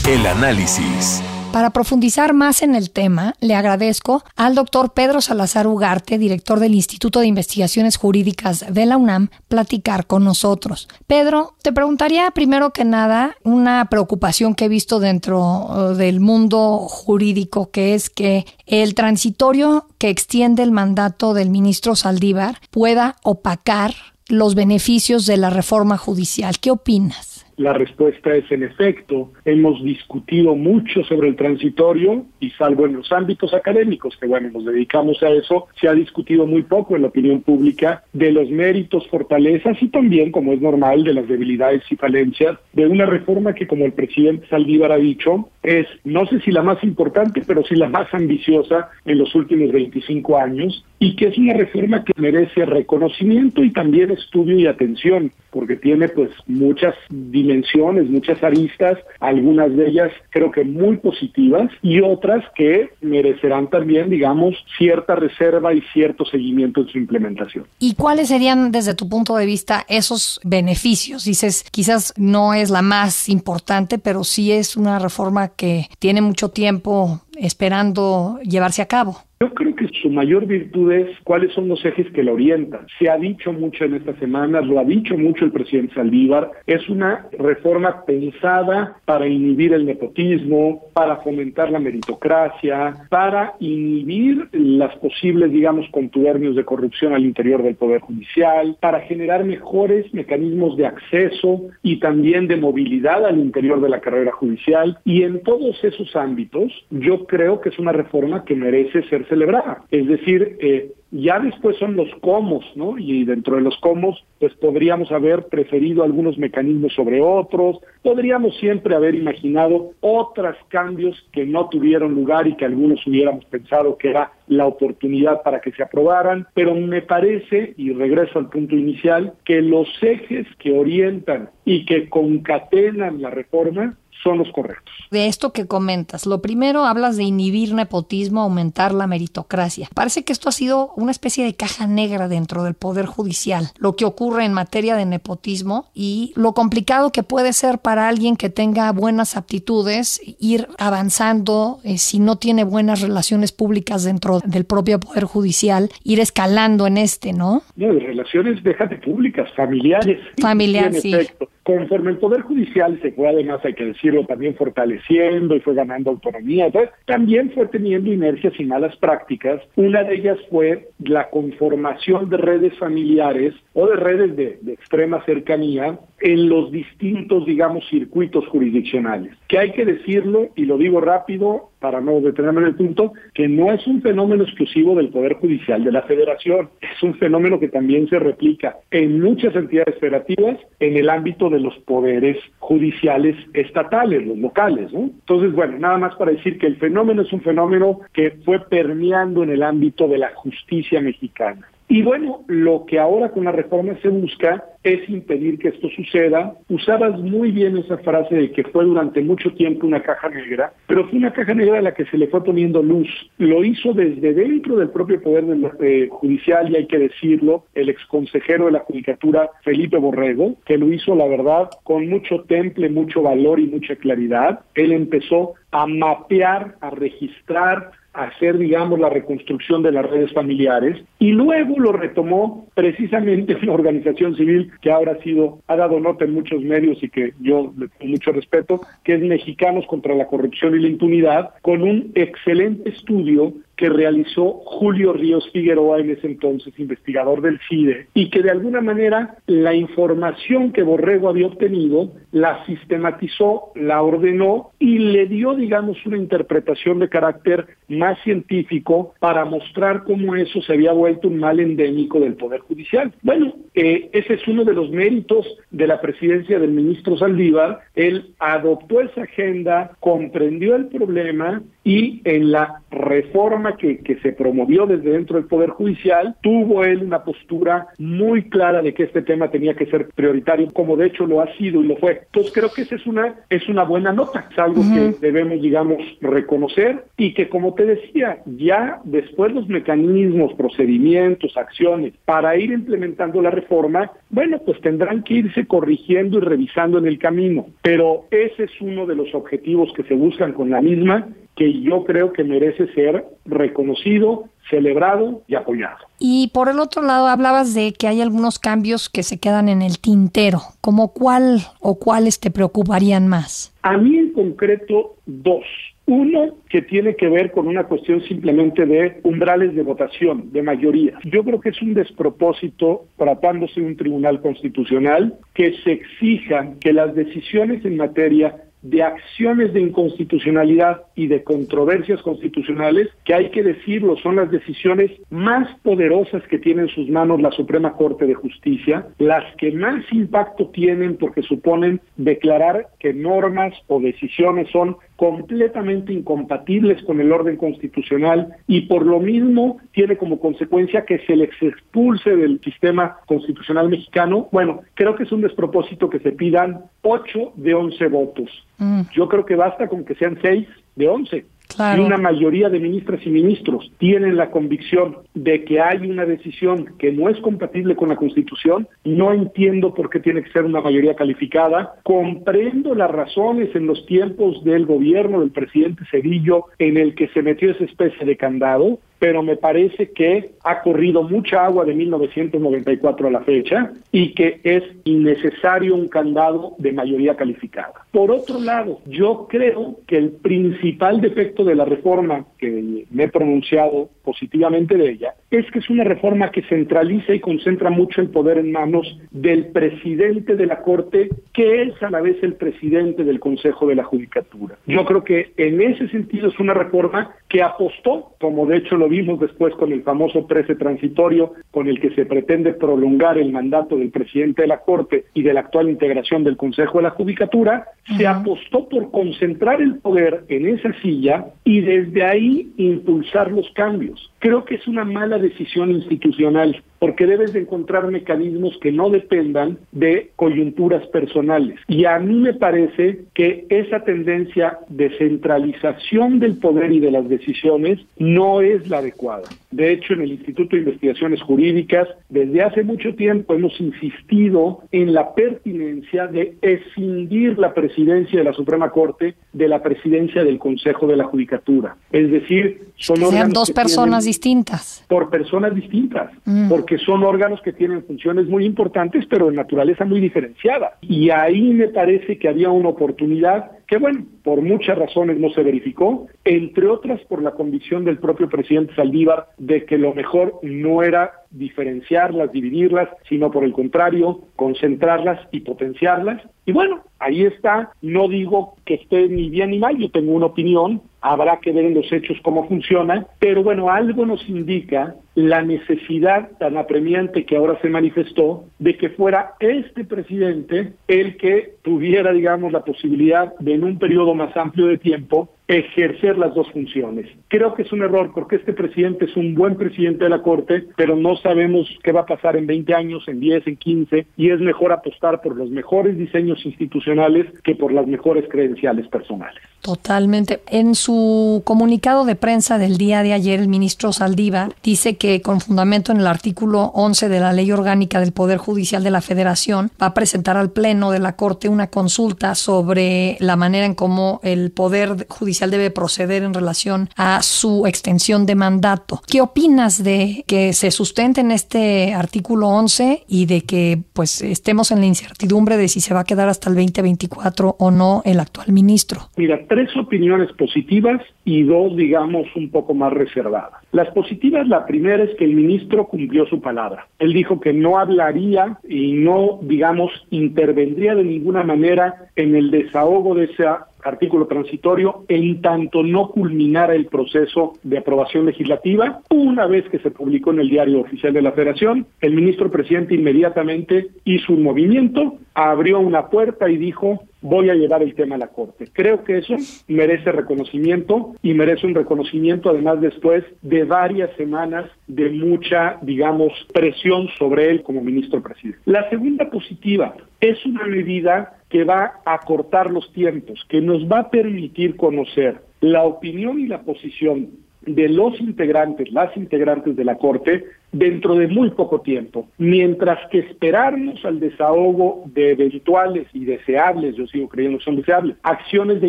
El 0.08 0.27
análisis. 0.27 1.22
Para 1.55 1.70
profundizar 1.70 2.34
más 2.34 2.62
en 2.62 2.74
el 2.74 2.91
tema, 2.91 3.36
le 3.38 3.55
agradezco 3.55 4.24
al 4.34 4.56
doctor 4.56 4.92
Pedro 4.92 5.20
Salazar 5.20 5.69
Ugarte, 5.69 6.19
director 6.19 6.58
del 6.58 6.74
Instituto 6.74 7.20
de 7.20 7.28
Investigaciones 7.28 7.96
Jurídicas 7.96 8.64
de 8.69 8.86
la 8.86 8.96
UNAM, 8.96 9.28
platicar 9.46 10.08
con 10.08 10.24
nosotros. 10.24 10.88
Pedro, 11.06 11.55
te 11.62 11.72
preguntaría 11.72 12.28
primero 12.33 12.72
que 12.72 12.84
nada 12.84 13.36
una 13.44 13.84
preocupación 13.88 14.56
que 14.56 14.64
he 14.64 14.69
visto 14.69 14.98
dentro 14.98 15.92
eh, 15.92 15.94
del 15.94 16.19
mundo 16.19 16.88
jurídico, 16.88 17.70
que 17.70 17.95
es 17.95 18.11
que 18.11 18.46
el 18.67 18.96
transitorio 18.96 19.86
que 19.98 20.11
extiende 20.11 20.64
el 20.64 20.73
mandato 20.73 21.34
del 21.34 21.50
ministro 21.50 21.95
Saldívar 21.95 22.58
pueda 22.73 23.14
opacar 23.23 23.95
los 24.27 24.56
beneficios 24.56 25.24
de 25.24 25.36
la 25.36 25.50
reforma 25.50 25.98
judicial. 25.98 26.58
¿Qué 26.58 26.73
opinas? 26.73 27.33
La 27.57 27.73
respuesta 27.73 28.35
es 28.35 28.51
en 28.51 28.65
efecto. 28.65 29.31
Hemos 29.45 29.83
discutido 29.85 30.57
mucho 30.57 31.05
sobre 31.05 31.29
el 31.29 31.37
transitorio 31.37 32.25
y 32.41 32.51
salvo 32.51 32.87
en 32.87 32.95
los 32.95 33.13
ámbitos 33.13 33.55
académicos, 33.55 34.17
que 34.17 34.27
bueno, 34.27 34.51
nos 34.53 34.65
dedicamos 34.65 35.23
a 35.23 35.31
eso, 35.31 35.67
se 35.81 35.89
ha 35.89 35.95
discutido 35.95 36.47
muy 36.47 36.63
poco 36.63 36.97
en 36.97 37.03
la 37.03 37.09
opinión 37.09 37.42
pública 37.42 38.03
de 38.13 38.33
los 38.33 38.51
méritos, 38.51 39.07
fortalezas 39.09 39.81
y 39.81 39.89
también, 39.89 40.33
como 40.33 40.53
es 40.53 40.61
normal, 40.61 41.05
de 41.05 41.15
las 41.15 41.29
debilidades 41.29 41.83
y 41.91 41.97
falencias 41.97 42.59
de 42.73 42.87
una 42.87 43.07
reforma 43.07 43.55
que, 43.55 43.67
como 43.67 43.85
el 43.85 43.92
presidente 43.92 44.48
Saldívar 44.48 44.92
ha 44.92 44.97
dicho, 44.97 45.48
es 45.63 45.86
no 46.05 46.27
sé 46.27 46.41
si 46.41 46.51
la 46.51 46.63
más 46.63 46.83
importante, 46.83 47.42
pero 47.47 47.63
sí 47.65 47.75
la 47.77 47.89
más 47.89 48.13
ambiciosa 48.13 48.91
en 49.05 49.19
los 49.19 49.35
últimos 49.35 49.73
25 49.73 50.36
años 50.36 50.85
y 50.98 51.17
que 51.17 51.29
es 51.29 51.39
una 51.39 51.55
reforma 51.55 52.05
que 52.05 52.13
merece 52.17 52.65
reconocimiento 52.65 53.63
y 53.63 53.73
también 53.73 54.11
estudio 54.11 54.59
y 54.59 54.67
atención, 54.67 55.33
porque 55.51 55.77
tiene 55.77 56.09
pues 56.09 56.31
muchas 56.47 56.95
dimensiones, 57.44 58.08
muchas 58.08 58.42
aristas, 58.42 58.98
algunas 59.20 59.74
de 59.77 59.88
ellas 59.88 60.10
creo 60.30 60.50
que 60.50 60.64
muy 60.64 60.96
positivas 60.96 61.70
y 61.82 62.00
otras 62.00 62.44
que 62.55 62.90
merecerán 63.00 63.68
también, 63.68 64.10
digamos, 64.10 64.55
cierta 64.78 65.14
reserva 65.14 65.74
y 65.74 65.82
cierto 65.92 66.24
seguimiento 66.24 66.80
en 66.80 66.88
su 66.88 66.98
implementación. 66.98 67.66
¿Y 67.78 67.94
cuáles 67.94 68.28
serían 68.28 68.72
desde 68.72 68.94
tu 68.94 69.08
punto 69.08 69.36
de 69.36 69.46
vista 69.46 69.84
esos 69.88 70.40
beneficios? 70.44 71.24
Dices, 71.24 71.64
quizás 71.70 72.14
no 72.16 72.55
es 72.55 72.70
la 72.70 72.82
más 72.82 73.28
importante, 73.28 73.98
pero 73.98 74.24
sí 74.24 74.52
es 74.52 74.76
una 74.76 74.98
reforma 74.98 75.48
que 75.48 75.86
tiene 75.98 76.20
mucho 76.22 76.48
tiempo 76.48 77.20
esperando 77.36 78.38
llevarse 78.42 78.82
a 78.82 78.86
cabo. 78.86 79.18
Yo 79.40 79.52
creo 79.52 79.73
su 80.05 80.11
mayor 80.11 80.45
virtud 80.45 80.92
es 80.92 81.09
cuáles 81.25 81.51
son 81.55 81.67
los 81.67 81.83
ejes 81.83 82.11
que 82.11 82.23
la 82.23 82.35
orientan. 82.35 82.87
Se 82.98 83.09
ha 83.09 83.17
dicho 83.17 83.55
mucho 83.55 83.85
en 83.85 83.95
estas 83.95 84.19
semanas, 84.19 84.67
lo 84.67 84.79
ha 84.79 84.85
dicho 84.85 85.17
mucho 85.17 85.47
el 85.47 85.51
presidente 85.51 85.95
Saldívar, 85.95 86.51
es 86.67 86.87
una 86.91 87.27
reforma 87.39 88.05
pensada 88.05 88.98
para 89.07 89.27
inhibir 89.27 89.73
el 89.73 89.87
nepotismo, 89.87 90.83
para 90.92 91.17
fomentar 91.23 91.70
la 91.70 91.79
meritocracia, 91.79 93.07
para 93.09 93.55
inhibir 93.61 94.47
las 94.53 94.95
posibles, 94.97 95.51
digamos, 95.51 95.89
contubernios 95.91 96.55
de 96.55 96.67
corrupción 96.67 97.15
al 97.15 97.25
interior 97.25 97.63
del 97.63 97.77
Poder 97.77 98.03
Judicial, 98.03 98.77
para 98.81 99.01
generar 99.01 99.42
mejores 99.45 100.13
mecanismos 100.13 100.77
de 100.77 100.85
acceso 100.85 101.63
y 101.83 101.98
también 101.98 102.47
de 102.47 102.57
movilidad 102.57 103.25
al 103.25 103.39
interior 103.39 103.81
de 103.81 103.89
la 103.89 104.01
carrera 104.03 104.33
judicial. 104.33 104.98
Y 105.07 105.23
en 105.23 105.42
todos 105.42 105.83
esos 105.83 106.15
ámbitos, 106.15 106.71
yo 106.91 107.25
creo 107.25 107.63
que 107.63 107.71
es 107.71 107.79
una 107.79 107.92
reforma 107.92 108.45
que 108.45 108.55
merece 108.55 109.03
ser 109.05 109.27
celebrada. 109.29 109.83
Es 109.94 110.08
decir, 110.08 110.56
eh, 110.60 110.90
ya 111.14 111.39
después 111.39 111.77
son 111.79 111.95
los 111.95 112.08
comos, 112.20 112.64
¿no? 112.75 112.98
Y 112.98 113.25
dentro 113.25 113.55
de 113.55 113.63
los 113.63 113.77
comos, 113.79 114.25
pues 114.41 114.52
podríamos 114.55 115.13
haber 115.13 115.47
preferido 115.47 116.02
algunos 116.02 116.36
mecanismos 116.39 116.92
sobre 116.92 117.23
otros, 117.23 117.79
podríamos 118.02 118.57
siempre 118.58 118.97
haber 118.97 119.14
imaginado 119.14 119.92
otros 120.01 120.57
cambios 120.69 121.17
que 121.33 121.47
no 121.47 121.69
tuvieron 121.69 122.14
lugar 122.14 122.48
y 122.48 122.57
que 122.57 122.64
algunos 122.64 123.07
hubiéramos 123.07 123.45
pensado 123.45 123.97
que 123.97 124.11
era 124.11 124.33
la 124.48 124.67
oportunidad 124.67 125.42
para 125.42 125.61
que 125.61 125.70
se 125.70 125.85
aprobaran, 125.85 126.48
pero 126.53 126.74
me 126.74 127.01
parece, 127.01 127.74
y 127.77 127.92
regreso 127.92 128.41
al 128.41 128.50
punto 128.50 128.75
inicial, 128.75 129.35
que 129.44 129.62
los 129.62 129.87
ejes 130.03 130.49
que 130.58 130.76
orientan 130.76 131.50
y 131.64 131.87
que 131.87 132.08
concatenan 132.08 133.23
la 133.23 133.31
reforma 133.31 133.97
son 134.23 134.38
los 134.38 134.50
correctos. 134.53 134.93
De 135.11 135.26
esto 135.26 135.53
que 135.53 135.67
comentas, 135.67 136.26
lo 136.26 136.41
primero 136.41 136.85
hablas 136.85 137.17
de 137.17 137.25
inhibir 137.25 137.75
nepotismo, 137.75 138.41
aumentar 138.41 138.93
la 138.93 139.06
meritocracia. 139.06 139.88
Parece 139.94 140.25
que 140.25 140.32
esto 140.32 140.49
ha 140.49 140.53
sido 140.53 140.93
una 141.05 141.12
especie 141.12 141.44
de 141.44 141.55
caja 141.55 141.87
negra 141.87 142.29
dentro 142.29 142.65
del 142.65 142.75
Poder 142.75 143.06
Judicial, 143.06 143.69
lo 143.79 143.94
que 143.94 144.05
ocurre 144.05 144.44
en 144.44 144.53
materia 144.53 144.97
de 144.97 145.06
nepotismo 145.06 145.91
y 145.95 146.33
lo 146.35 146.55
complicado 146.55 147.12
que 147.12 147.23
puede 147.23 147.53
ser 147.53 147.79
para 147.79 148.09
alguien 148.09 148.37
que 148.37 148.51
tenga 148.51 148.91
buenas 148.93 149.37
aptitudes 149.37 150.21
ir 150.41 150.67
avanzando 150.79 151.79
eh, 151.85 151.99
si 151.99 152.19
no 152.19 152.37
tiene 152.37 152.65
buenas 152.65 153.01
relaciones 153.01 153.53
públicas 153.53 154.05
dentro 154.05 154.41
del 154.45 154.65
propio 154.65 154.99
Poder 154.99 155.25
Judicial, 155.25 155.91
ir 156.03 156.21
escalando 156.21 156.87
en 156.87 156.97
este, 156.97 157.33
¿no? 157.33 157.62
No, 157.77 157.93
de 157.93 158.00
relaciones, 158.00 158.62
déjate 158.62 158.97
públicas, 158.97 159.49
familiares. 159.55 160.21
Familiares, 160.41 161.03
sí. 161.03 161.15
Conforme 161.64 162.11
el 162.11 162.19
Poder 162.19 162.43
Judicial 162.43 162.99
se 163.00 163.12
fue, 163.12 163.28
además, 163.28 163.61
hay 163.64 163.72
que 163.72 163.87
decirlo, 163.87 164.26
también 164.26 164.55
fortaleciendo 164.55 165.56
y 165.56 165.61
fue 165.61 165.75
ganando 165.75 166.11
autonomía, 166.11 166.70
también 167.06 167.50
fue 167.52 167.66
teniendo 167.69 168.12
inercias 168.12 168.52
y 168.58 168.64
malas 168.64 168.94
prácticas. 168.96 169.62
Una 169.76 170.05
de 170.05 170.14
ellas 170.16 170.38
fue 170.50 170.90
la 170.99 171.31
conformación 171.31 172.28
de 172.28 172.37
redes 172.37 172.78
familiares 172.78 173.55
o 173.72 173.87
de 173.87 173.96
redes 173.96 174.37
de, 174.37 174.58
de 174.61 174.72
extrema 174.75 175.25
cercanía 175.25 175.99
en 176.25 176.49
los 176.49 176.73
distintos, 176.73 177.44
digamos, 177.44 177.87
circuitos 177.91 178.47
jurisdiccionales. 178.49 179.37
Que 179.47 179.59
hay 179.59 179.73
que 179.73 179.85
decirlo, 179.85 180.49
y 180.56 180.65
lo 180.65 180.79
digo 180.79 181.03
rápido 181.03 181.69
para 181.81 182.00
no 182.00 182.19
detenerme 182.23 182.62
en 182.62 182.69
el 182.69 182.76
punto, 182.76 183.12
que 183.35 183.47
no 183.47 183.71
es 183.71 183.87
un 183.87 184.00
fenómeno 184.00 184.43
exclusivo 184.43 184.94
del 184.94 185.11
Poder 185.11 185.35
Judicial 185.35 185.85
de 185.85 185.93
la 185.93 186.00
Federación, 186.00 186.71
es 186.81 187.03
un 187.03 187.15
fenómeno 187.17 187.61
que 187.61 187.69
también 187.69 188.09
se 188.09 188.19
replica 188.19 188.79
en 188.91 189.21
muchas 189.21 189.55
entidades 189.55 189.99
federativas 189.99 190.56
en 190.81 190.97
el 190.97 191.11
ámbito 191.11 191.50
de 191.50 191.61
los 191.61 191.76
poderes 191.81 192.38
judiciales 192.59 193.37
estatales, 193.53 194.26
los 194.26 194.38
locales. 194.38 194.91
¿no? 194.94 195.00
Entonces, 195.00 195.53
bueno, 195.53 195.79
nada 195.79 195.99
más 195.99 196.15
para 196.17 196.32
decir 196.32 196.56
que 196.56 196.69
el 196.69 196.76
fenómeno 196.76 197.21
es 197.21 197.32
un 197.35 197.43
fenómeno 197.43 198.00
que 198.15 198.31
fue 198.47 198.61
permeando 198.61 199.43
en 199.43 199.50
el 199.50 199.62
ámbito 199.62 200.09
de 200.09 200.17
la 200.17 200.35
justicia 200.35 201.03
mexicana. 201.03 201.69
Y 201.89 202.03
bueno, 202.03 202.45
lo 202.49 202.87
que 202.87 202.99
ahora 202.99 203.31
con 203.31 203.45
la 203.45 203.53
reforma 203.53 203.95
se 204.01 204.09
busca 204.09 204.65
es 204.85 205.09
impedir 205.09 205.59
que 205.59 205.69
esto 205.69 205.89
suceda. 205.89 206.55
Usabas 206.69 207.19
muy 207.19 207.51
bien 207.51 207.77
esa 207.79 207.99
frase 207.99 208.35
de 208.35 208.53
que 208.53 208.65
fue 208.65 208.85
durante 208.85 209.23
mucho 209.23 209.51
tiempo 209.55 209.87
una 209.87 210.03
caja 210.03 210.29
negra, 210.29 210.73
pero 210.87 211.09
fue 211.09 211.19
una 211.19 211.33
caja 211.33 211.55
negra 211.55 211.79
a 211.79 211.83
la 211.83 211.95
que 211.95 212.05
se 212.07 212.19
le 212.19 212.29
fue 212.29 212.45
poniendo 212.45 212.83
luz. 212.83 213.09
Lo 213.39 213.65
hizo 213.65 213.95
desde 213.95 214.35
dentro 214.35 214.77
del 214.77 214.91
propio 214.91 215.21
Poder 215.23 215.45
eh, 215.81 216.09
Judicial, 216.11 216.71
y 216.71 216.77
hay 216.77 216.87
que 216.87 216.99
decirlo, 216.99 217.65
el 217.75 217.89
exconsejero 217.89 218.67
de 218.67 218.73
la 218.73 218.81
Judicatura, 218.81 219.51
Felipe 219.63 219.97
Borrego, 219.97 220.57
que 220.67 220.77
lo 220.77 220.93
hizo, 220.93 221.15
la 221.15 221.27
verdad, 221.27 221.71
con 221.83 222.07
mucho 222.09 222.43
temple, 222.43 222.91
mucho 222.91 223.23
valor 223.23 223.61
y 223.61 223.67
mucha 223.67 223.97
claridad. 223.97 224.61
Él 224.75 224.93
empezó 224.93 225.55
a 225.75 225.88
mapear, 225.88 226.76
a 226.81 226.91
registrar, 226.91 227.91
hacer, 228.12 228.59
digamos, 228.59 229.00
la 229.00 229.11
reconstrucción 229.11 229.82
de 229.82 229.91
las 229.91 230.09
redes 230.09 230.32
familiares. 230.32 231.05
Y 231.19 231.32
luego 231.32 231.81
lo 231.81 231.91
retomó 231.91 232.69
precisamente 232.75 233.56
una 233.62 233.73
organización 233.73 234.37
civil 234.37 234.71
que 234.81 234.93
ahora 234.93 235.17
ha 235.19 235.23
sido, 235.25 235.59
ha 235.67 235.75
dado 235.75 235.99
nota 235.99 236.25
en 236.25 236.32
muchos 236.32 236.62
medios 236.62 237.03
y 237.03 237.09
que 237.09 237.35
yo 237.41 237.73
le 237.76 237.88
tengo 237.88 238.12
mucho 238.12 238.31
respeto, 238.31 238.82
que 239.03 239.15
es 239.15 239.21
Mexicanos 239.21 239.85
contra 239.88 240.15
la 240.15 240.29
Corrupción 240.29 240.76
y 240.76 240.79
la 240.79 240.87
Impunidad, 240.87 241.50
con 241.62 241.82
un 241.82 242.12
excelente 242.15 242.91
estudio 242.91 243.53
que 243.76 243.88
realizó 243.88 244.61
Julio 244.65 245.12
Ríos 245.12 245.49
Figueroa, 245.53 246.00
en 246.00 246.11
ese 246.11 246.26
entonces 246.26 246.79
investigador 246.79 247.43
del 247.43 247.61
CIDE, 247.69 248.09
y 248.15 248.31
que 248.31 248.43
de 248.43 248.50
alguna 248.50 248.81
manera 248.81 249.37
la 249.47 249.75
información 249.75 250.73
que 250.73 250.82
Borrego 250.82 251.29
había 251.29 251.47
obtenido 251.47 252.12
la 252.32 252.65
sistematizó, 252.67 253.73
la 253.75 254.03
ordenó 254.03 254.71
y 254.79 254.99
le 254.99 255.26
dio, 255.26 255.55
digamos, 255.55 256.05
una 256.06 256.17
interpretación 256.17 256.99
de 256.99 257.09
carácter 257.09 257.67
más 257.88 258.19
científico 258.23 259.15
para 259.21 259.44
mostrar 259.44 260.05
cómo 260.05 260.35
eso 260.35 260.61
se 260.62 260.73
había 260.73 260.93
vuelto 260.93 261.29
un 261.29 261.38
mal 261.38 261.61
endémico 261.61 262.21
del 262.21 262.35
Poder 262.35 262.61
Judicial. 262.61 263.12
Bueno, 263.23 263.55
eh, 263.75 264.09
ese 264.12 264.35
es 264.35 264.49
uno 264.49 264.65
de 264.65 264.73
los 264.73 264.91
méritos 264.91 265.47
de 265.71 265.87
la 265.87 266.00
presidencia 266.00 266.59
del 266.59 266.71
ministro 266.71 267.17
Saldívar. 267.17 267.81
Él 267.94 268.35
adoptó 268.38 269.00
esa 269.00 269.23
agenda, 269.23 269.93
comprendió 270.00 270.76
el 270.76 270.87
problema 270.87 271.62
y 271.85 272.23
en 272.25 272.50
la 272.50 272.82
reforma 273.05 273.77
que, 273.77 273.99
que, 273.99 274.17
se 274.21 274.33
promovió 274.33 274.87
desde 274.87 275.11
dentro 275.11 275.37
del 275.37 275.47
Poder 275.47 275.71
Judicial, 275.71 276.37
tuvo 276.43 276.85
él 276.85 277.03
una 277.03 277.25
postura 277.25 277.89
muy 277.99 278.49
clara 278.49 278.83
de 278.83 278.95
que 278.95 279.05
este 279.05 279.23
tema 279.23 279.51
tenía 279.51 279.75
que 279.75 279.87
ser 279.87 280.09
prioritario, 280.15 280.73
como 280.73 280.97
de 280.97 281.06
hecho 281.06 281.27
lo 281.27 281.41
ha 281.41 281.53
sido 281.56 281.83
y 281.83 281.87
lo 281.87 281.97
fue. 281.97 282.23
Entonces 282.27 282.53
creo 282.53 282.71
que 282.73 282.83
esa 282.83 282.97
es 282.97 283.06
una, 283.06 283.35
es 283.51 283.69
una 283.69 283.85
buena 283.85 284.12
nota, 284.12 284.49
es 284.51 284.59
algo 284.59 284.83
que 284.83 285.17
debemos, 285.21 285.61
digamos, 285.61 285.99
reconocer 286.21 287.05
y 287.17 287.35
que, 287.35 287.49
como 287.49 287.75
te 287.75 287.85
decía, 287.85 288.39
ya 288.47 289.01
después 289.05 289.53
los 289.53 289.69
mecanismos, 289.69 290.55
procedimientos, 290.55 291.57
acciones 291.57 292.15
para 292.25 292.57
ir 292.57 292.71
implementando 292.71 293.41
la 293.43 293.50
reforma, 293.50 294.11
bueno, 294.31 294.59
pues 294.65 294.81
tendrán 294.81 295.23
que 295.23 295.35
irse 295.35 295.67
corrigiendo 295.67 296.39
y 296.39 296.41
revisando 296.41 296.99
en 296.99 297.07
el 297.07 297.19
camino. 297.19 297.67
Pero 297.83 298.25
ese 298.31 298.65
es 298.65 298.81
uno 298.81 299.07
de 299.07 299.17
los 299.17 299.35
objetivos 299.35 299.93
que 299.95 300.05
se 300.05 300.15
buscan 300.15 300.53
con 300.53 300.71
la 300.71 300.81
misma 300.81 301.29
que 301.56 301.81
yo 301.83 302.05
creo 302.05 302.33
que 302.33 302.45
merece 302.45 302.93
ser 302.95 303.25
reconocido, 303.45 304.45
celebrado 304.71 305.43
y 305.47 305.55
apoyado. 305.55 305.99
Y 306.19 306.51
por 306.53 306.69
el 306.69 306.81
otro 306.81 307.03
lado, 307.03 307.29
hablabas 307.29 307.75
de 307.75 307.93
que 307.93 308.09
hay 308.09 308.21
algunos 308.21 308.59
cambios 308.59 309.09
que 309.09 309.23
se 309.23 309.39
quedan 309.39 309.69
en 309.69 309.83
el 309.83 309.99
tintero. 310.01 310.61
¿Como 310.81 311.12
cuál 311.12 311.61
o 311.81 311.99
cuáles 311.99 312.41
te 312.41 312.51
preocuparían 312.51 313.29
más? 313.29 313.75
A 313.83 313.97
mí 313.97 314.17
en 314.17 314.33
concreto, 314.33 315.17
dos. 315.27 315.65
Uno 316.06 316.56
que 316.69 316.83
tiene 316.83 317.17
que 317.17 317.29
ver 317.29 317.51
con 317.51 317.67
una 317.67 317.85
cuestión 317.85 318.21
simplemente 318.25 318.85
de 318.85 319.21
umbrales 319.23 319.75
de 319.75 319.83
votación, 319.83 320.53
de 320.53 320.62
mayoría. 320.62 321.19
Yo 321.25 321.43
creo 321.45 321.61
que 321.61 321.71
es 321.71 321.81
un 321.81 321.95
despropósito, 321.95 323.07
tratándose 323.17 323.81
de 323.81 323.87
un 323.87 323.97
tribunal 323.97 324.43
constitucional, 324.43 325.39
que 325.55 325.73
se 325.83 325.93
exija 325.93 326.75
que 326.81 326.93
las 326.93 327.15
decisiones 327.15 327.85
en 327.87 327.97
materia 327.97 328.63
de 328.85 329.03
acciones 329.03 329.73
de 329.73 329.81
inconstitucionalidad 329.81 331.03
y 331.15 331.27
de 331.27 331.43
controversias 331.43 332.21
constitucionales 332.23 333.09
que 333.25 333.35
hay 333.35 333.51
que 333.51 333.63
decirlo 333.63 334.17
son 334.19 334.37
las 334.37 334.51
decisiones 334.51 335.11
más 335.31 335.69
poderosas 335.81 336.43
que 336.49 336.59
tiene 336.59 336.83
en 336.83 336.89
sus 336.89 337.09
manos 337.09 337.41
la 337.41 337.51
Suprema 337.51 337.95
Corte 337.95 338.27
de 338.27 338.35
Justicia, 338.35 339.07
las 339.19 339.45
que 339.57 339.73
más 339.73 340.05
impacto 340.13 340.69
tienen 340.69 341.17
porque 341.17 341.41
suponen 341.43 342.01
declarar 342.17 342.89
que 343.01 343.15
normas 343.15 343.73
o 343.87 344.01
decisiones 344.01 344.69
son 344.71 344.97
completamente 345.16 346.12
incompatibles 346.12 347.02
con 347.05 347.20
el 347.20 347.31
orden 347.32 347.56
constitucional 347.56 348.56
y 348.66 348.82
por 348.82 349.06
lo 349.06 349.20
mismo 349.20 349.78
tiene 349.93 350.16
como 350.16 350.40
consecuencia 350.40 351.05
que 351.05 351.19
se 351.20 351.37
les 351.37 351.50
expulse 351.62 352.34
del 352.34 352.61
sistema 352.61 353.19
constitucional 353.26 353.88
mexicano. 353.88 354.49
Bueno, 354.50 354.82
creo 354.94 355.14
que 355.14 355.22
es 355.22 355.32
un 355.32 355.43
despropósito 355.43 356.11
que 356.11 356.19
se 356.19 356.32
pidan 356.32 356.84
8 357.02 357.52
de 357.56 357.75
11 357.75 358.08
votos. 358.08 358.50
Mm. 358.78 359.02
Yo 359.14 359.28
creo 359.28 359.44
que 359.44 359.56
basta 359.56 359.88
con 359.88 360.05
que 360.05 360.14
sean 360.16 360.38
6 360.43 360.66
de 360.96 361.08
11. 361.08 361.46
Si 361.76 362.00
una 362.00 362.19
mayoría 362.19 362.69
de 362.69 362.79
ministras 362.79 363.21
y 363.26 363.31
ministros 363.31 363.91
tienen 363.99 364.37
la 364.37 364.50
convicción 364.50 365.19
de 365.35 365.65
que 365.65 365.81
hay 365.81 366.09
una 366.09 366.25
decisión 366.25 366.94
que 366.99 367.12
no 367.12 367.29
es 367.29 367.38
compatible 367.41 367.97
con 367.97 368.11
la 368.11 368.17
Constitución, 368.17 368.87
no 369.05 369.32
entiendo 369.32 369.93
por 369.93 370.09
qué 370.09 370.21
tiene 370.21 370.43
que 370.43 370.53
ser 370.53 370.65
una 370.65 370.81
mayoría 370.81 371.17
calificada. 371.17 371.94
Comprendo 372.03 372.94
las 372.94 373.11
razones 373.11 373.75
en 373.75 373.87
los 373.87 374.06
tiempos 374.06 374.62
del 374.65 374.87
gobierno 374.87 375.41
del 375.41 375.50
presidente 375.50 376.05
Cedillo 376.11 376.67
en 376.79 376.97
el 376.97 377.15
que 377.15 377.29
se 377.29 377.43
metió 377.43 377.71
esa 377.71 377.85
especie 377.85 378.25
de 378.25 378.37
candado, 378.37 378.99
pero 379.19 379.43
me 379.43 379.56
parece 379.56 380.11
que 380.11 380.50
ha 380.62 380.82
corrido 380.82 381.22
mucha 381.22 381.64
agua 381.64 381.84
de 381.84 381.94
1994 381.94 383.28
a 383.28 383.31
la 383.31 383.40
fecha 383.40 383.93
y 384.12 384.34
que 384.34 384.61
es 384.64 384.82
innecesario 385.05 385.94
un 385.94 386.08
candado 386.08 386.75
de 386.78 386.93
mayoría 386.93 387.37
calificada. 387.37 387.93
Por 388.11 388.31
otro 388.31 388.61
lado, 388.61 389.00
yo 389.06 389.46
creo 389.49 389.96
que 390.06 390.19
el 390.19 390.31
principal 390.31 391.20
defecto 391.20 391.64
de 391.64 391.75
la 391.75 391.84
reforma, 391.84 392.44
que 392.58 393.06
me 393.11 393.25
he 393.25 393.28
pronunciado 393.28 394.08
positivamente 394.22 394.96
de 394.96 395.11
ella, 395.11 395.34
es 395.59 395.71
que 395.71 395.79
es 395.79 395.91
una 395.91 396.05
reforma 396.05 396.51
que 396.51 396.62
centraliza 396.62 397.35
y 397.35 397.41
concentra 397.41 397.91
mucho 397.91 398.21
el 398.21 398.31
poder 398.31 398.59
en 398.59 398.73
manos 398.73 399.19
del 399.31 399.67
presidente 399.67 400.56
de 400.56 400.67
la 400.67 400.83
Corte, 400.83 401.29
que 401.53 401.83
es 401.83 402.02
a 402.02 402.11
la 402.11 402.21
vez 402.21 402.37
el 402.43 402.55
presidente 402.55 403.25
del 403.25 403.40
Consejo 403.40 403.87
de 403.87 403.95
la 403.95 404.05
Judicatura. 404.05 404.76
Yo 404.87 405.05
creo 405.05 405.25
que 405.25 405.52
en 405.57 405.81
ese 405.81 406.09
sentido 406.09 406.49
es 406.49 406.59
una 406.59 406.75
reforma 406.75 407.35
que 407.49 407.62
apostó, 407.62 408.33
como 408.40 408.67
de 408.67 408.78
hecho 408.78 408.97
lo 408.97 409.09
vimos 409.09 409.40
después 409.40 409.75
con 409.75 409.93
el 409.93 410.02
famoso 410.02 410.45
13 410.47 410.75
transitorio, 410.76 411.52
con 411.71 411.88
el 411.88 412.00
que 412.00 412.11
se 412.11 412.26
pretende 412.26 412.73
prolongar 412.73 413.38
el 413.38 413.52
mandato 413.52 413.97
del 413.97 414.11
presidente 414.11 414.62
de 414.62 414.69
la 414.69 414.81
Corte 414.81 415.26
y 415.35 415.43
de 415.43 415.55
la 415.55 415.61
actual 415.61 415.88
integración 415.88 416.45
del 416.45 416.57
Consejo 416.57 416.99
de 416.99 417.05
la 417.05 417.11
Judicatura, 417.11 417.88
se 418.17 418.26
apostó 418.26 418.88
por 418.88 419.11
concentrar 419.11 419.81
el 419.81 419.99
poder 419.99 420.45
en 420.49 420.67
esa 420.67 420.93
silla 421.00 421.47
y 421.64 421.81
desde 421.81 422.25
ahí 422.25 422.73
impulsar 422.76 423.50
los 423.50 423.71
cambios. 423.71 424.31
Creo 424.38 424.64
que 424.64 424.75
es 424.75 424.87
una 424.87 425.05
mala 425.05 425.38
decisión 425.45 425.91
institucional 425.93 426.83
porque 426.99 427.27
debes 427.27 427.53
de 427.53 427.61
encontrar 427.61 428.11
mecanismos 428.11 428.79
que 428.81 428.93
no 428.93 429.11
dependan 429.11 429.79
de 429.93 430.31
coyunturas 430.37 431.07
personales. 431.09 431.79
Y 431.89 432.05
a 432.05 432.19
mí 432.19 432.35
me 432.35 432.55
parece 432.55 433.25
que 433.35 433.67
esa 433.69 434.01
tendencia 434.05 434.79
de 434.89 435.11
centralización 435.19 436.39
del 436.39 436.57
poder 436.59 436.93
y 436.93 437.01
de 437.01 437.11
las 437.11 437.29
decisiones 437.29 438.01
no 438.19 438.61
es 438.61 438.89
la 438.89 438.99
adecuada. 438.99 439.45
De 439.71 439.93
hecho, 439.93 440.15
en 440.15 440.23
el 440.23 440.33
Instituto 440.33 440.77
de 440.77 440.83
Investigaciones 440.83 441.43
Jurídicas, 441.43 442.09
desde 442.29 442.63
hace 442.63 442.85
mucho 442.85 443.15
tiempo 443.15 443.55
hemos 443.55 443.79
insistido 443.81 444.83
en 444.93 445.13
la 445.13 445.35
pertinencia 445.35 446.27
de 446.29 446.57
escindir 446.63 447.59
la 447.59 447.75
presidencia 447.75 448.39
de 448.39 448.45
la 448.45 448.53
Suprema 448.53 448.91
Corte 448.91 449.35
de 449.53 449.69
la 449.69 449.83
presidencia 449.83 450.45
del 450.45 450.59
Consejo 450.59 451.07
de 451.07 451.17
la 451.17 451.25
Judicatura. 451.25 451.97
Es 452.13 452.31
decir, 452.31 452.83
son 452.97 453.17
sean 453.17 453.51
dos 453.51 453.71
personas 453.71 454.25
distintas. 454.25 455.05
Por 455.09 455.31
personas 455.31 455.75
distintas, 455.75 456.31
mm. 456.45 456.69
porque 456.69 456.94
son 456.99 457.23
órganos 457.25 457.61
que 457.63 457.73
tienen 457.73 458.05
funciones 458.05 458.47
muy 458.47 458.65
importantes, 458.65 459.27
pero 459.29 459.51
de 459.51 459.57
naturaleza 459.57 460.05
muy 460.05 460.21
diferenciada. 460.21 460.99
Y 461.01 461.31
ahí 461.31 461.73
me 461.73 461.89
parece 461.89 462.39
que 462.39 462.49
había 462.49 462.71
una 462.71 462.91
oportunidad 462.91 463.71
que 463.87 463.99
bueno, 463.99 464.25
por 464.43 464.63
muchas 464.63 464.97
razones 464.97 465.39
no 465.39 465.51
se 465.51 465.63
verificó, 465.63 466.27
entre 466.45 466.87
otras 466.89 467.21
por 467.25 467.43
la 467.43 467.53
convicción 467.53 468.05
del 468.05 468.19
propio 468.19 468.49
presidente 468.49 468.95
Saldívar 468.95 469.49
de 469.59 469.85
que 469.85 469.99
lo 469.99 470.15
mejor 470.15 470.59
no 470.63 471.03
era 471.03 471.33
diferenciarlas, 471.51 472.51
dividirlas, 472.53 473.09
sino 473.29 473.51
por 473.51 473.65
el 473.65 473.73
contrario, 473.73 474.41
concentrarlas 474.57 475.41
y 475.53 475.61
potenciarlas. 475.61 476.43
Y 476.67 476.73
bueno, 476.73 477.03
ahí 477.19 477.43
está, 477.43 477.91
no 478.01 478.29
digo 478.29 478.77
que 478.85 478.95
esté 478.95 479.29
ni 479.29 479.51
bien 479.51 479.71
ni 479.71 479.79
mal, 479.79 479.97
yo 479.99 480.11
tengo 480.11 480.33
una 480.33 480.47
opinión, 480.47 481.03
habrá 481.25 481.57
que 481.57 481.73
ver 481.73 481.87
en 481.87 481.95
los 481.95 482.12
hechos 482.12 482.37
cómo 482.43 482.69
funciona, 482.69 483.26
pero 483.38 483.62
bueno, 483.62 483.88
algo 483.88 484.26
nos 484.26 484.47
indica 484.47 485.14
la 485.35 485.62
necesidad 485.62 486.50
tan 486.59 486.76
apremiante 486.76 487.47
que 487.47 487.57
ahora 487.57 487.78
se 487.81 487.88
manifestó 487.88 488.64
de 488.78 488.99
que 488.99 489.09
fuera 489.09 489.54
este 489.59 490.04
presidente 490.04 490.93
el 491.09 491.38
que 491.38 491.76
tuviera, 491.83 492.31
digamos, 492.31 492.73
la 492.73 492.85
posibilidad 492.85 493.54
de 493.59 493.73
en 493.73 493.85
un 493.85 493.99
periodo 493.99 494.35
más 494.35 494.54
amplio 494.54 494.87
de 494.87 494.99
tiempo 494.99 495.49
ejercer 495.66 496.37
las 496.37 496.54
dos 496.54 496.71
funciones. 496.73 497.26
Creo 497.49 497.75
que 497.75 497.83
es 497.83 497.92
un 497.92 498.02
error 498.02 498.33
porque 498.35 498.56
este 498.56 498.75
presidente 498.75 499.25
es 499.25 499.37
un 499.37 499.54
buen 499.54 499.76
presidente 499.76 500.25
de 500.25 500.30
la 500.30 500.42
Corte, 500.42 500.87
pero 500.97 501.16
no 501.16 501.37
sabemos 501.37 501.88
qué 502.02 502.12
va 502.12 502.21
a 502.21 502.26
pasar 502.26 502.56
en 502.56 502.66
20 502.66 502.94
años, 502.94 503.26
en 503.28 503.40
10, 503.40 503.66
en 503.66 503.76
15, 503.76 504.26
y 504.37 504.50
es 504.50 504.61
mejor 504.61 504.92
apostar 504.92 505.40
por 505.40 505.56
los 505.56 505.71
mejores 505.71 506.18
diseños 506.18 506.64
institucionales 506.66 507.47
que 507.62 507.75
por 507.75 507.92
las 507.92 508.06
mejores 508.06 508.44
credenciales 508.50 509.09
personales. 509.09 509.62
Totalmente. 509.80 510.61
En 510.66 510.94
su 510.94 511.62
comunicado 511.64 512.25
de 512.25 512.37
prensa 512.37 512.78
del 512.78 512.97
día 512.97 513.23
de 513.23 513.33
ayer, 513.33 513.61
el 513.61 513.68
ministro 513.68 514.12
Saldívar 514.12 514.75
dice 514.83 515.16
que 515.16 515.40
con 515.40 515.61
fundamento 515.61 516.12
en 516.12 516.18
el 516.18 516.26
artículo 516.26 516.90
11 516.94 517.28
de 517.28 517.40
la 517.40 517.52
Ley 517.52 517.71
Orgánica 517.71 518.21
del 518.21 518.33
Poder 518.33 518.59
Judicial 518.59 519.02
de 519.02 519.11
la 519.11 519.21
Federación 519.21 519.90
va 520.02 520.06
a 520.06 520.14
presentar 520.14 520.56
al 520.56 520.71
Pleno 520.71 521.11
de 521.11 521.18
la 521.18 521.37
Corte 521.37 521.68
una 521.68 521.88
consulta 521.88 522.54
sobre 522.54 523.37
la 523.40 523.56
manera 523.56 523.87
en 523.87 523.94
cómo 523.94 524.40
el 524.42 524.71
Poder 524.71 525.26
Judicial 525.28 525.53
debe 525.70 525.90
proceder 525.90 526.42
en 526.42 526.54
relación 526.54 527.08
a 527.16 527.42
su 527.42 527.87
extensión 527.87 528.46
de 528.46 528.54
mandato. 528.54 529.20
¿Qué 529.30 529.40
opinas 529.40 530.02
de 530.02 530.44
que 530.46 530.73
se 530.73 530.90
sustente 530.90 531.40
en 531.40 531.50
este 531.50 532.14
artículo 532.14 532.68
11 532.68 533.25
y 533.28 533.46
de 533.46 533.62
que 533.62 533.99
pues 534.12 534.42
estemos 534.42 534.90
en 534.90 535.00
la 535.00 535.06
incertidumbre 535.06 535.76
de 535.76 535.88
si 535.88 536.00
se 536.00 536.14
va 536.14 536.20
a 536.20 536.25
quedar 536.25 536.49
hasta 536.49 536.68
el 536.68 536.76
2024 536.76 537.76
o 537.78 537.90
no 537.90 538.23
el 538.25 538.40
actual 538.40 538.73
ministro? 538.73 539.23
Mira, 539.37 539.61
tres 539.68 539.96
opiniones 539.96 540.52
positivas 540.52 541.20
y 541.44 541.62
dos, 541.62 541.96
digamos, 541.96 542.46
un 542.56 542.70
poco 542.70 542.94
más 542.94 543.12
reservadas. 543.12 543.82
Las 543.92 544.08
positivas, 544.08 544.66
la 544.66 544.87
primera 544.87 545.23
es 545.25 545.37
que 545.37 545.44
el 545.44 545.54
ministro 545.54 546.06
cumplió 546.08 546.46
su 546.46 546.61
palabra. 546.61 547.06
Él 547.18 547.32
dijo 547.32 547.61
que 547.61 547.73
no 547.73 547.99
hablaría 547.99 548.78
y 548.88 549.12
no, 549.12 549.58
digamos, 549.62 550.11
intervendría 550.30 551.14
de 551.14 551.25
ninguna 551.25 551.62
manera 551.62 552.28
en 552.37 552.54
el 552.54 552.70
desahogo 552.70 553.34
de 553.34 553.44
esa 553.44 553.87
artículo 554.04 554.46
transitorio 554.46 555.25
en 555.28 555.61
tanto 555.62 556.02
no 556.02 556.30
culminara 556.30 556.94
el 556.94 557.06
proceso 557.06 557.73
de 557.82 557.99
aprobación 557.99 558.46
legislativa. 558.46 559.20
Una 559.30 559.66
vez 559.66 559.88
que 559.88 559.99
se 559.99 560.11
publicó 560.11 560.52
en 560.52 560.61
el 560.61 560.68
diario 560.68 561.00
oficial 561.00 561.32
de 561.32 561.42
la 561.42 561.52
Federación, 561.52 562.06
el 562.20 562.34
ministro 562.34 562.70
presidente 562.70 563.14
inmediatamente 563.14 564.08
hizo 564.25 564.52
un 564.52 564.62
movimiento, 564.62 565.38
abrió 565.54 565.99
una 566.00 566.28
puerta 566.28 566.68
y 566.68 566.76
dijo 566.76 567.20
voy 567.44 567.68
a 567.68 567.75
llevar 567.75 568.02
el 568.02 568.14
tema 568.14 568.37
a 568.37 568.38
la 568.38 568.49
Corte. 568.49 568.88
Creo 568.92 569.23
que 569.23 569.38
eso 569.38 569.54
merece 569.87 570.32
reconocimiento 570.32 571.34
y 571.42 571.52
merece 571.52 571.87
un 571.87 571.94
reconocimiento 571.94 572.70
además 572.70 573.02
después 573.02 573.44
de 573.61 573.84
varias 573.84 574.34
semanas 574.37 574.87
de 575.06 575.28
mucha, 575.28 575.99
digamos, 576.00 576.52
presión 576.73 577.28
sobre 577.38 577.70
él 577.70 577.82
como 577.82 578.00
ministro 578.00 578.42
presidente. 578.42 578.80
La 578.87 579.08
segunda 579.11 579.50
positiva 579.50 580.14
es 580.40 580.64
una 580.64 580.87
medida 580.87 581.58
que 581.75 581.83
va 581.83 582.21
a 582.25 582.38
cortar 582.38 582.88
los 582.88 583.12
tiempos, 583.12 583.66
que 583.69 583.81
nos 583.81 584.04
va 584.04 584.21
a 584.21 584.31
permitir 584.31 584.97
conocer 584.97 585.61
la 585.81 586.04
opinión 586.04 586.61
y 586.61 586.69
la 586.69 586.83
posición 586.83 587.49
de 587.81 588.09
los 588.09 588.40
integrantes, 588.40 589.11
las 589.11 589.37
integrantes 589.37 589.97
de 589.97 590.04
la 590.04 590.16
Corte, 590.16 590.66
dentro 590.95 591.35
de 591.35 591.49
muy 591.49 591.71
poco 591.71 592.01
tiempo. 592.01 592.49
Mientras 592.59 593.19
que 593.31 593.41
esperarnos 593.41 594.25
al 594.25 594.39
desahogo 594.41 595.25
de 595.27 595.53
eventuales 595.53 596.29
y 596.33 596.45
deseables, 596.45 597.17
yo 597.17 597.27
sigo 597.27 597.49
creyendo 597.49 597.79
que 597.79 597.85
son 597.85 597.97
deseables, 597.97 598.37
acciones 598.43 599.01
de 599.01 599.09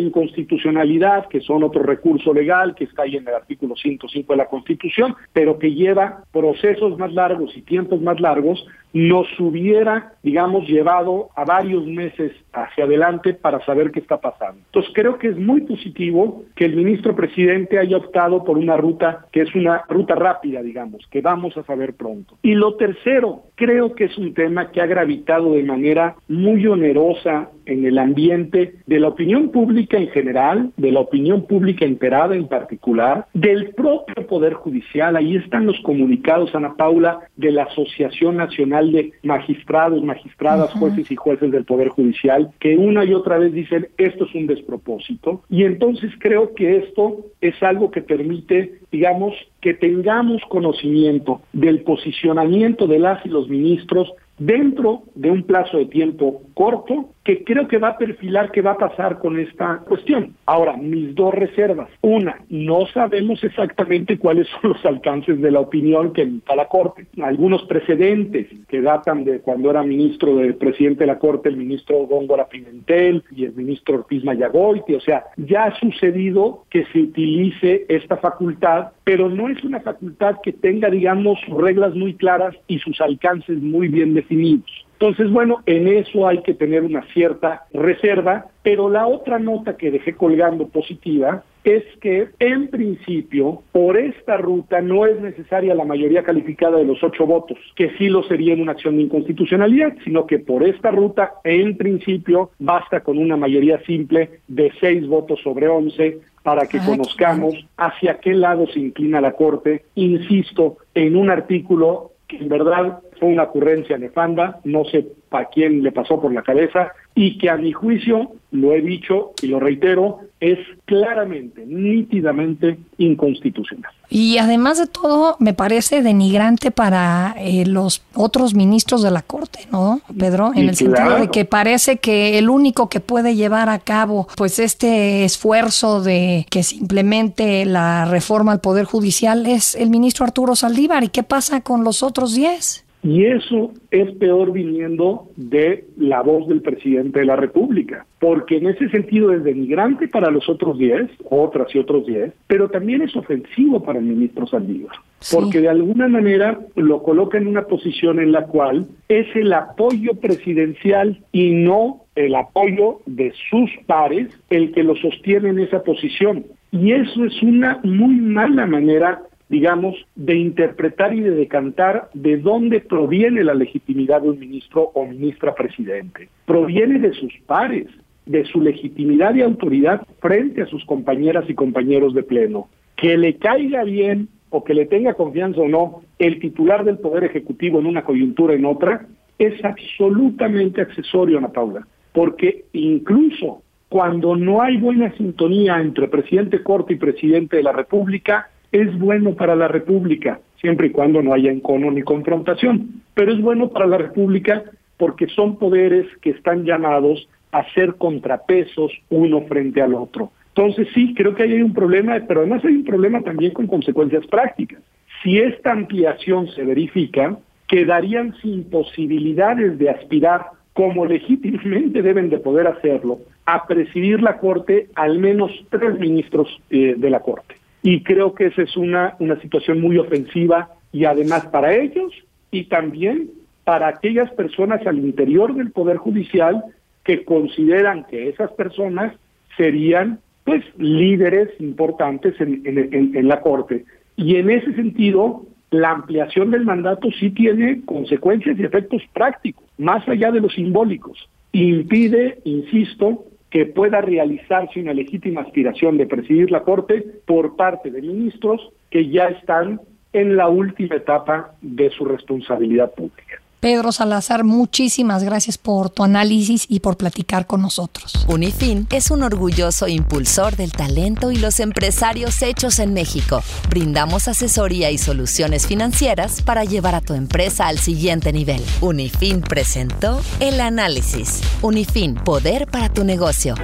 inconstitucionalidad, 0.00 1.28
que 1.28 1.40
son 1.40 1.62
otro 1.62 1.82
recurso 1.82 2.34
legal 2.34 2.74
que 2.74 2.84
está 2.84 3.02
ahí 3.02 3.16
en 3.16 3.28
el 3.28 3.34
artículo 3.34 3.76
105 3.76 4.32
de 4.32 4.36
la 4.36 4.48
Constitución, 4.48 5.14
pero 5.32 5.58
que 5.58 5.72
lleva 5.72 6.24
procesos 6.32 6.98
más 6.98 7.12
largos 7.12 7.56
y 7.56 7.62
tiempos 7.62 8.00
más 8.02 8.20
largos, 8.20 8.66
nos 8.96 9.28
hubiera, 9.38 10.14
digamos, 10.22 10.66
llevado 10.66 11.28
a 11.36 11.44
varios 11.44 11.86
meses 11.86 12.32
hacia 12.54 12.84
adelante 12.84 13.34
para 13.34 13.62
saber 13.66 13.90
qué 13.90 14.00
está 14.00 14.18
pasando. 14.18 14.62
Entonces 14.64 14.90
creo 14.94 15.18
que 15.18 15.28
es 15.28 15.36
muy 15.36 15.60
positivo 15.60 16.44
que 16.54 16.64
el 16.64 16.76
ministro 16.76 17.14
presidente 17.14 17.78
haya 17.78 17.98
optado 17.98 18.42
por 18.42 18.56
una 18.56 18.78
ruta 18.78 19.26
que 19.32 19.42
es 19.42 19.54
una 19.54 19.82
ruta 19.88 20.14
rápida, 20.14 20.62
digamos, 20.62 21.06
que 21.10 21.20
vamos 21.20 21.54
a 21.58 21.62
ver 21.76 21.94
pronto. 21.94 22.38
Y 22.42 22.54
lo 22.54 22.76
tercero, 22.76 23.44
creo 23.54 23.94
que 23.94 24.04
es 24.04 24.18
un 24.18 24.34
tema 24.34 24.70
que 24.70 24.80
ha 24.80 24.86
gravitado 24.86 25.52
de 25.52 25.62
manera 25.62 26.16
muy 26.28 26.66
onerosa 26.66 27.50
en 27.66 27.84
el 27.84 27.98
ambiente 27.98 28.76
de 28.86 29.00
la 29.00 29.08
opinión 29.08 29.50
pública 29.50 29.98
en 29.98 30.08
general, 30.08 30.72
de 30.76 30.92
la 30.92 31.00
opinión 31.00 31.46
pública 31.46 31.84
enterada 31.84 32.34
en 32.34 32.48
particular, 32.48 33.26
del 33.34 33.70
propio 33.70 34.26
Poder 34.26 34.54
Judicial. 34.54 35.16
Ahí 35.16 35.36
están 35.36 35.66
los 35.66 35.78
comunicados, 35.80 36.54
Ana 36.54 36.74
Paula, 36.76 37.20
de 37.36 37.52
la 37.52 37.64
Asociación 37.64 38.36
Nacional 38.36 38.92
de 38.92 39.12
Magistrados, 39.22 40.02
Magistradas, 40.02 40.72
Jueces 40.72 41.10
y 41.10 41.16
Jueces 41.16 41.50
del 41.50 41.64
Poder 41.64 41.88
Judicial, 41.88 42.50
que 42.58 42.76
una 42.76 43.04
y 43.04 43.14
otra 43.14 43.38
vez 43.38 43.52
dicen 43.52 43.88
esto 43.98 44.24
es 44.24 44.34
un 44.34 44.46
despropósito. 44.46 45.42
Y 45.50 45.64
entonces 45.64 46.12
creo 46.18 46.54
que 46.54 46.76
esto 46.78 47.26
es 47.40 47.60
algo 47.62 47.90
que 47.90 48.02
permite, 48.02 48.80
digamos, 48.90 49.34
que 49.60 49.74
tengamos 49.74 50.42
conocimiento 50.48 51.40
del 51.52 51.82
posicionamiento 51.82 52.86
de 52.86 52.98
las 52.98 53.24
y 53.26 53.28
los 53.28 53.48
ministros 53.48 54.12
dentro 54.38 55.02
de 55.14 55.30
un 55.30 55.42
plazo 55.44 55.78
de 55.78 55.86
tiempo 55.86 56.42
corto 56.54 57.10
que 57.26 57.42
creo 57.42 57.66
que 57.66 57.78
va 57.78 57.88
a 57.88 57.98
perfilar 57.98 58.52
qué 58.52 58.62
va 58.62 58.72
a 58.72 58.78
pasar 58.78 59.18
con 59.18 59.36
esta 59.36 59.78
cuestión. 59.78 60.36
Ahora, 60.46 60.76
mis 60.76 61.12
dos 61.12 61.34
reservas. 61.34 61.88
Una, 62.00 62.40
no 62.48 62.86
sabemos 62.94 63.42
exactamente 63.42 64.16
cuáles 64.16 64.46
son 64.60 64.70
los 64.74 64.86
alcances 64.86 65.42
de 65.42 65.50
la 65.50 65.58
opinión 65.58 66.12
que 66.12 66.22
emita 66.22 66.54
la 66.54 66.68
Corte. 66.68 67.06
Algunos 67.20 67.64
precedentes 67.64 68.46
que 68.68 68.80
datan 68.80 69.24
de 69.24 69.40
cuando 69.40 69.70
era 69.70 69.82
ministro 69.82 70.36
del 70.36 70.54
presidente 70.54 71.00
de 71.00 71.08
la 71.08 71.18
Corte, 71.18 71.48
el 71.48 71.56
ministro 71.56 71.98
Góngora 72.06 72.46
Pimentel 72.46 73.24
y 73.34 73.44
el 73.44 73.54
ministro 73.54 73.96
Ortiz 73.96 74.22
Mayagoiti. 74.22 74.94
O 74.94 75.00
sea, 75.00 75.24
ya 75.36 75.64
ha 75.64 75.80
sucedido 75.80 76.64
que 76.70 76.84
se 76.92 77.00
utilice 77.00 77.86
esta 77.88 78.18
facultad, 78.18 78.92
pero 79.02 79.28
no 79.28 79.48
es 79.48 79.64
una 79.64 79.80
facultad 79.80 80.36
que 80.44 80.52
tenga, 80.52 80.90
digamos, 80.90 81.40
reglas 81.48 81.92
muy 81.96 82.14
claras 82.14 82.54
y 82.68 82.78
sus 82.78 83.00
alcances 83.00 83.60
muy 83.60 83.88
bien 83.88 84.14
definidos. 84.14 84.85
Entonces, 84.98 85.30
bueno, 85.30 85.62
en 85.66 85.88
eso 85.88 86.26
hay 86.26 86.42
que 86.42 86.54
tener 86.54 86.82
una 86.82 87.02
cierta 87.12 87.66
reserva, 87.74 88.46
pero 88.62 88.88
la 88.88 89.06
otra 89.06 89.38
nota 89.38 89.76
que 89.76 89.90
dejé 89.90 90.14
colgando 90.14 90.68
positiva 90.68 91.44
es 91.64 91.84
que 92.00 92.28
en 92.38 92.68
principio 92.68 93.62
por 93.72 93.98
esta 93.98 94.36
ruta 94.38 94.80
no 94.80 95.04
es 95.04 95.20
necesaria 95.20 95.74
la 95.74 95.84
mayoría 95.84 96.22
calificada 96.22 96.78
de 96.78 96.84
los 96.84 97.02
ocho 97.02 97.26
votos, 97.26 97.58
que 97.74 97.90
sí 97.98 98.08
lo 98.08 98.22
sería 98.22 98.54
en 98.54 98.62
una 98.62 98.72
acción 98.72 98.96
de 98.96 99.02
inconstitucionalidad, 99.02 99.94
sino 100.04 100.26
que 100.26 100.38
por 100.38 100.62
esta 100.62 100.92
ruta 100.92 101.34
en 101.44 101.76
principio 101.76 102.50
basta 102.58 103.00
con 103.00 103.18
una 103.18 103.36
mayoría 103.36 103.80
simple 103.80 104.40
de 104.48 104.72
seis 104.80 105.06
votos 105.06 105.40
sobre 105.42 105.68
once 105.68 106.20
para 106.44 106.68
que 106.68 106.78
conozcamos 106.78 107.54
hacia 107.76 108.20
qué 108.20 108.32
lado 108.32 108.68
se 108.68 108.78
inclina 108.78 109.20
la 109.20 109.32
Corte, 109.32 109.84
insisto, 109.96 110.78
en 110.94 111.16
un 111.16 111.28
artículo 111.28 112.12
que 112.28 112.36
en 112.36 112.48
verdad 112.48 113.00
fue 113.18 113.28
una 113.28 113.44
ocurrencia 113.44 113.98
nefanda, 113.98 114.60
no 114.64 114.84
sé 114.84 115.06
para 115.28 115.48
quién 115.48 115.82
le 115.82 115.92
pasó 115.92 116.20
por 116.20 116.32
la 116.32 116.42
cabeza, 116.42 116.92
y 117.14 117.38
que 117.38 117.50
a 117.50 117.56
mi 117.56 117.72
juicio, 117.72 118.32
lo 118.50 118.72
he 118.72 118.80
dicho 118.80 119.32
y 119.42 119.48
lo 119.48 119.58
reitero, 119.58 120.20
es 120.38 120.58
claramente, 120.84 121.64
nítidamente 121.66 122.78
inconstitucional. 122.98 123.90
Y 124.08 124.38
además 124.38 124.78
de 124.78 124.86
todo, 124.86 125.36
me 125.40 125.52
parece 125.52 126.02
denigrante 126.02 126.70
para 126.70 127.34
eh, 127.38 127.66
los 127.66 128.02
otros 128.14 128.54
ministros 128.54 129.02
de 129.02 129.10
la 129.10 129.22
Corte, 129.22 129.60
¿no, 129.72 130.00
Pedro? 130.16 130.52
En 130.54 130.68
el 130.68 130.76
sentido 130.76 131.18
de 131.18 131.28
que 131.28 131.44
parece 131.44 131.96
que 131.96 132.38
el 132.38 132.48
único 132.48 132.88
que 132.88 133.00
puede 133.00 133.34
llevar 133.34 133.68
a 133.68 133.78
cabo 133.78 134.28
pues 134.36 134.58
este 134.58 135.24
esfuerzo 135.24 136.02
de 136.02 136.46
que 136.50 136.62
se 136.62 136.76
implemente 136.76 137.64
la 137.64 138.04
reforma 138.04 138.52
al 138.52 138.60
Poder 138.60 138.84
Judicial 138.84 139.46
es 139.46 139.74
el 139.74 139.90
ministro 139.90 140.24
Arturo 140.24 140.54
Saldívar. 140.54 141.02
¿Y 141.02 141.08
qué 141.08 141.22
pasa 141.22 141.62
con 141.62 141.82
los 141.82 142.02
otros 142.02 142.34
diez? 142.34 142.85
Y 143.06 143.24
eso 143.24 143.72
es 143.92 144.10
peor 144.16 144.50
viniendo 144.50 145.28
de 145.36 145.84
la 145.96 146.22
voz 146.22 146.48
del 146.48 146.60
presidente 146.60 147.20
de 147.20 147.24
la 147.24 147.36
República, 147.36 148.04
porque 148.18 148.56
en 148.56 148.66
ese 148.66 148.88
sentido 148.88 149.32
es 149.32 149.44
denigrante 149.44 150.08
para 150.08 150.28
los 150.28 150.48
otros 150.48 150.76
10, 150.76 151.08
otras 151.30 151.72
y 151.72 151.78
otros 151.78 152.04
10, 152.04 152.32
pero 152.48 152.68
también 152.68 153.02
es 153.02 153.14
ofensivo 153.14 153.80
para 153.80 154.00
el 154.00 154.06
ministro 154.06 154.44
Saldívar, 154.48 154.96
porque 155.32 155.60
de 155.60 155.68
alguna 155.68 156.08
manera 156.08 156.58
lo 156.74 157.04
coloca 157.04 157.38
en 157.38 157.46
una 157.46 157.66
posición 157.66 158.18
en 158.18 158.32
la 158.32 158.46
cual 158.46 158.88
es 159.08 159.28
el 159.36 159.52
apoyo 159.52 160.14
presidencial 160.14 161.20
y 161.30 161.52
no 161.52 162.06
el 162.16 162.34
apoyo 162.34 163.02
de 163.06 163.32
sus 163.50 163.70
pares 163.86 164.36
el 164.50 164.72
que 164.72 164.82
lo 164.82 164.96
sostiene 164.96 165.50
en 165.50 165.60
esa 165.60 165.84
posición. 165.84 166.44
Y 166.72 166.90
eso 166.90 167.24
es 167.24 167.40
una 167.40 167.78
muy 167.84 168.16
mala 168.16 168.66
manera, 168.66 169.22
digamos, 169.48 169.94
de 170.16 170.36
interpretar 170.36 171.14
y 171.14 171.20
de 171.20 171.30
decantar 171.30 172.10
de 172.14 172.36
dónde 172.36 172.80
proviene 172.80 173.44
la 173.44 173.54
legitimidad 173.54 174.22
de 174.22 174.30
un 174.30 174.40
ministro 174.40 174.90
o 174.94 175.06
ministra 175.06 175.54
presidente. 175.54 176.28
Proviene 176.46 176.98
de 176.98 177.12
sus 177.12 177.32
pares, 177.46 177.86
de 178.26 178.44
su 178.46 178.60
legitimidad 178.60 179.34
y 179.34 179.42
autoridad 179.42 180.02
frente 180.20 180.62
a 180.62 180.66
sus 180.66 180.84
compañeras 180.84 181.44
y 181.48 181.54
compañeros 181.54 182.12
de 182.14 182.24
pleno. 182.24 182.68
Que 182.96 183.16
le 183.16 183.36
caiga 183.36 183.84
bien 183.84 184.28
o 184.50 184.64
que 184.64 184.74
le 184.74 184.86
tenga 184.86 185.14
confianza 185.14 185.60
o 185.60 185.68
no 185.68 186.02
el 186.18 186.40
titular 186.40 186.84
del 186.84 186.98
Poder 186.98 187.24
Ejecutivo 187.24 187.78
en 187.78 187.86
una 187.86 188.04
coyuntura 188.04 188.54
en 188.54 188.64
otra, 188.64 189.06
es 189.38 189.62
absolutamente 189.64 190.80
accesorio, 190.80 191.38
Ana 191.38 191.48
Paula, 191.48 191.86
porque 192.12 192.64
incluso 192.72 193.62
cuando 193.88 194.34
no 194.34 194.62
hay 194.62 194.78
buena 194.78 195.12
sintonía 195.16 195.80
entre 195.80 196.08
presidente 196.08 196.62
corte 196.62 196.94
y 196.94 196.96
presidente 196.96 197.56
de 197.56 197.62
la 197.62 197.72
República, 197.72 198.50
es 198.72 198.98
bueno 198.98 199.34
para 199.34 199.56
la 199.56 199.68
República, 199.68 200.40
siempre 200.60 200.88
y 200.88 200.90
cuando 200.90 201.22
no 201.22 201.32
haya 201.32 201.50
encono 201.50 201.90
ni 201.90 202.02
confrontación, 202.02 203.02
pero 203.14 203.32
es 203.32 203.40
bueno 203.40 203.68
para 203.68 203.86
la 203.86 203.98
República 203.98 204.64
porque 204.96 205.26
son 205.28 205.58
poderes 205.58 206.06
que 206.22 206.30
están 206.30 206.64
llamados 206.64 207.28
a 207.52 207.64
ser 207.72 207.94
contrapesos 207.94 208.92
uno 209.10 209.42
frente 209.42 209.82
al 209.82 209.94
otro. 209.94 210.30
Entonces 210.48 210.88
sí, 210.94 211.14
creo 211.14 211.34
que 211.34 211.42
hay 211.42 211.60
un 211.60 211.74
problema, 211.74 212.18
pero 212.26 212.40
además 212.40 212.64
hay 212.64 212.76
un 212.76 212.84
problema 212.84 213.20
también 213.20 213.52
con 213.52 213.66
consecuencias 213.66 214.26
prácticas. 214.26 214.80
Si 215.22 215.38
esta 215.38 215.72
ampliación 215.72 216.48
se 216.48 216.64
verifica, 216.64 217.36
quedarían 217.68 218.34
sin 218.40 218.64
posibilidades 218.64 219.78
de 219.78 219.90
aspirar, 219.90 220.46
como 220.72 221.04
legítimamente 221.04 222.02
deben 222.02 222.30
de 222.30 222.38
poder 222.38 222.66
hacerlo, 222.66 223.18
a 223.44 223.66
presidir 223.66 224.22
la 224.22 224.38
Corte 224.38 224.88
al 224.94 225.18
menos 225.18 225.50
tres 225.70 225.98
ministros 225.98 226.48
eh, 226.70 226.94
de 226.96 227.10
la 227.10 227.20
Corte. 227.20 227.55
Y 227.86 228.02
creo 228.02 228.34
que 228.34 228.46
esa 228.46 228.62
es 228.62 228.76
una, 228.76 229.14
una 229.20 229.40
situación 229.40 229.80
muy 229.80 229.96
ofensiva 229.96 230.70
y 230.90 231.04
además 231.04 231.46
para 231.46 231.72
ellos 231.72 232.12
y 232.50 232.64
también 232.64 233.30
para 233.62 233.86
aquellas 233.86 234.28
personas 234.32 234.84
al 234.88 234.98
interior 234.98 235.54
del 235.54 235.70
Poder 235.70 235.96
Judicial 235.96 236.64
que 237.04 237.24
consideran 237.24 238.04
que 238.10 238.28
esas 238.28 238.50
personas 238.54 239.14
serían 239.56 240.18
pues 240.42 240.64
líderes 240.78 241.48
importantes 241.60 242.34
en, 242.40 242.60
en, 242.64 243.28
la 243.28 243.40
Corte. 243.40 243.84
Y 244.16 244.34
en 244.34 244.50
ese 244.50 244.74
sentido, 244.74 245.46
la 245.70 245.92
ampliación 245.92 246.50
del 246.50 246.64
mandato 246.64 247.08
sí 247.20 247.30
tiene 247.30 247.82
consecuencias 247.84 248.58
y 248.58 248.64
efectos 248.64 249.02
prácticos, 249.12 249.64
más 249.78 250.08
allá 250.08 250.32
de 250.32 250.40
los 250.40 250.54
simbólicos. 250.54 251.28
Impide, 251.52 252.40
insisto, 252.42 253.26
que 253.56 253.64
pueda 253.64 254.02
realizarse 254.02 254.78
una 254.78 254.92
legítima 254.92 255.40
aspiración 255.40 255.96
de 255.96 256.06
presidir 256.06 256.50
la 256.50 256.62
Corte 256.62 257.02
por 257.24 257.56
parte 257.56 257.90
de 257.90 258.02
ministros 258.02 258.60
que 258.90 259.08
ya 259.08 259.28
están 259.28 259.80
en 260.12 260.36
la 260.36 260.48
última 260.48 260.96
etapa 260.96 261.54
de 261.62 261.88
su 261.88 262.04
responsabilidad 262.04 262.92
pública. 262.92 263.40
Pedro 263.66 263.90
Salazar, 263.90 264.44
muchísimas 264.44 265.24
gracias 265.24 265.58
por 265.58 265.90
tu 265.90 266.04
análisis 266.04 266.66
y 266.68 266.78
por 266.78 266.96
platicar 266.96 267.48
con 267.48 267.62
nosotros. 267.62 268.24
Unifin 268.28 268.86
es 268.92 269.10
un 269.10 269.24
orgulloso 269.24 269.88
impulsor 269.88 270.54
del 270.54 270.70
talento 270.70 271.32
y 271.32 271.36
los 271.38 271.58
empresarios 271.58 272.42
hechos 272.42 272.78
en 272.78 272.94
México. 272.94 273.42
Brindamos 273.68 274.28
asesoría 274.28 274.92
y 274.92 274.98
soluciones 274.98 275.66
financieras 275.66 276.42
para 276.42 276.62
llevar 276.62 276.94
a 276.94 277.00
tu 277.00 277.14
empresa 277.14 277.66
al 277.66 277.80
siguiente 277.80 278.32
nivel. 278.32 278.62
Unifin 278.80 279.40
presentó 279.40 280.20
el 280.38 280.60
análisis. 280.60 281.40
Unifin, 281.60 282.14
poder 282.14 282.68
para 282.68 282.88
tu 282.88 283.02
negocio. 283.02 283.56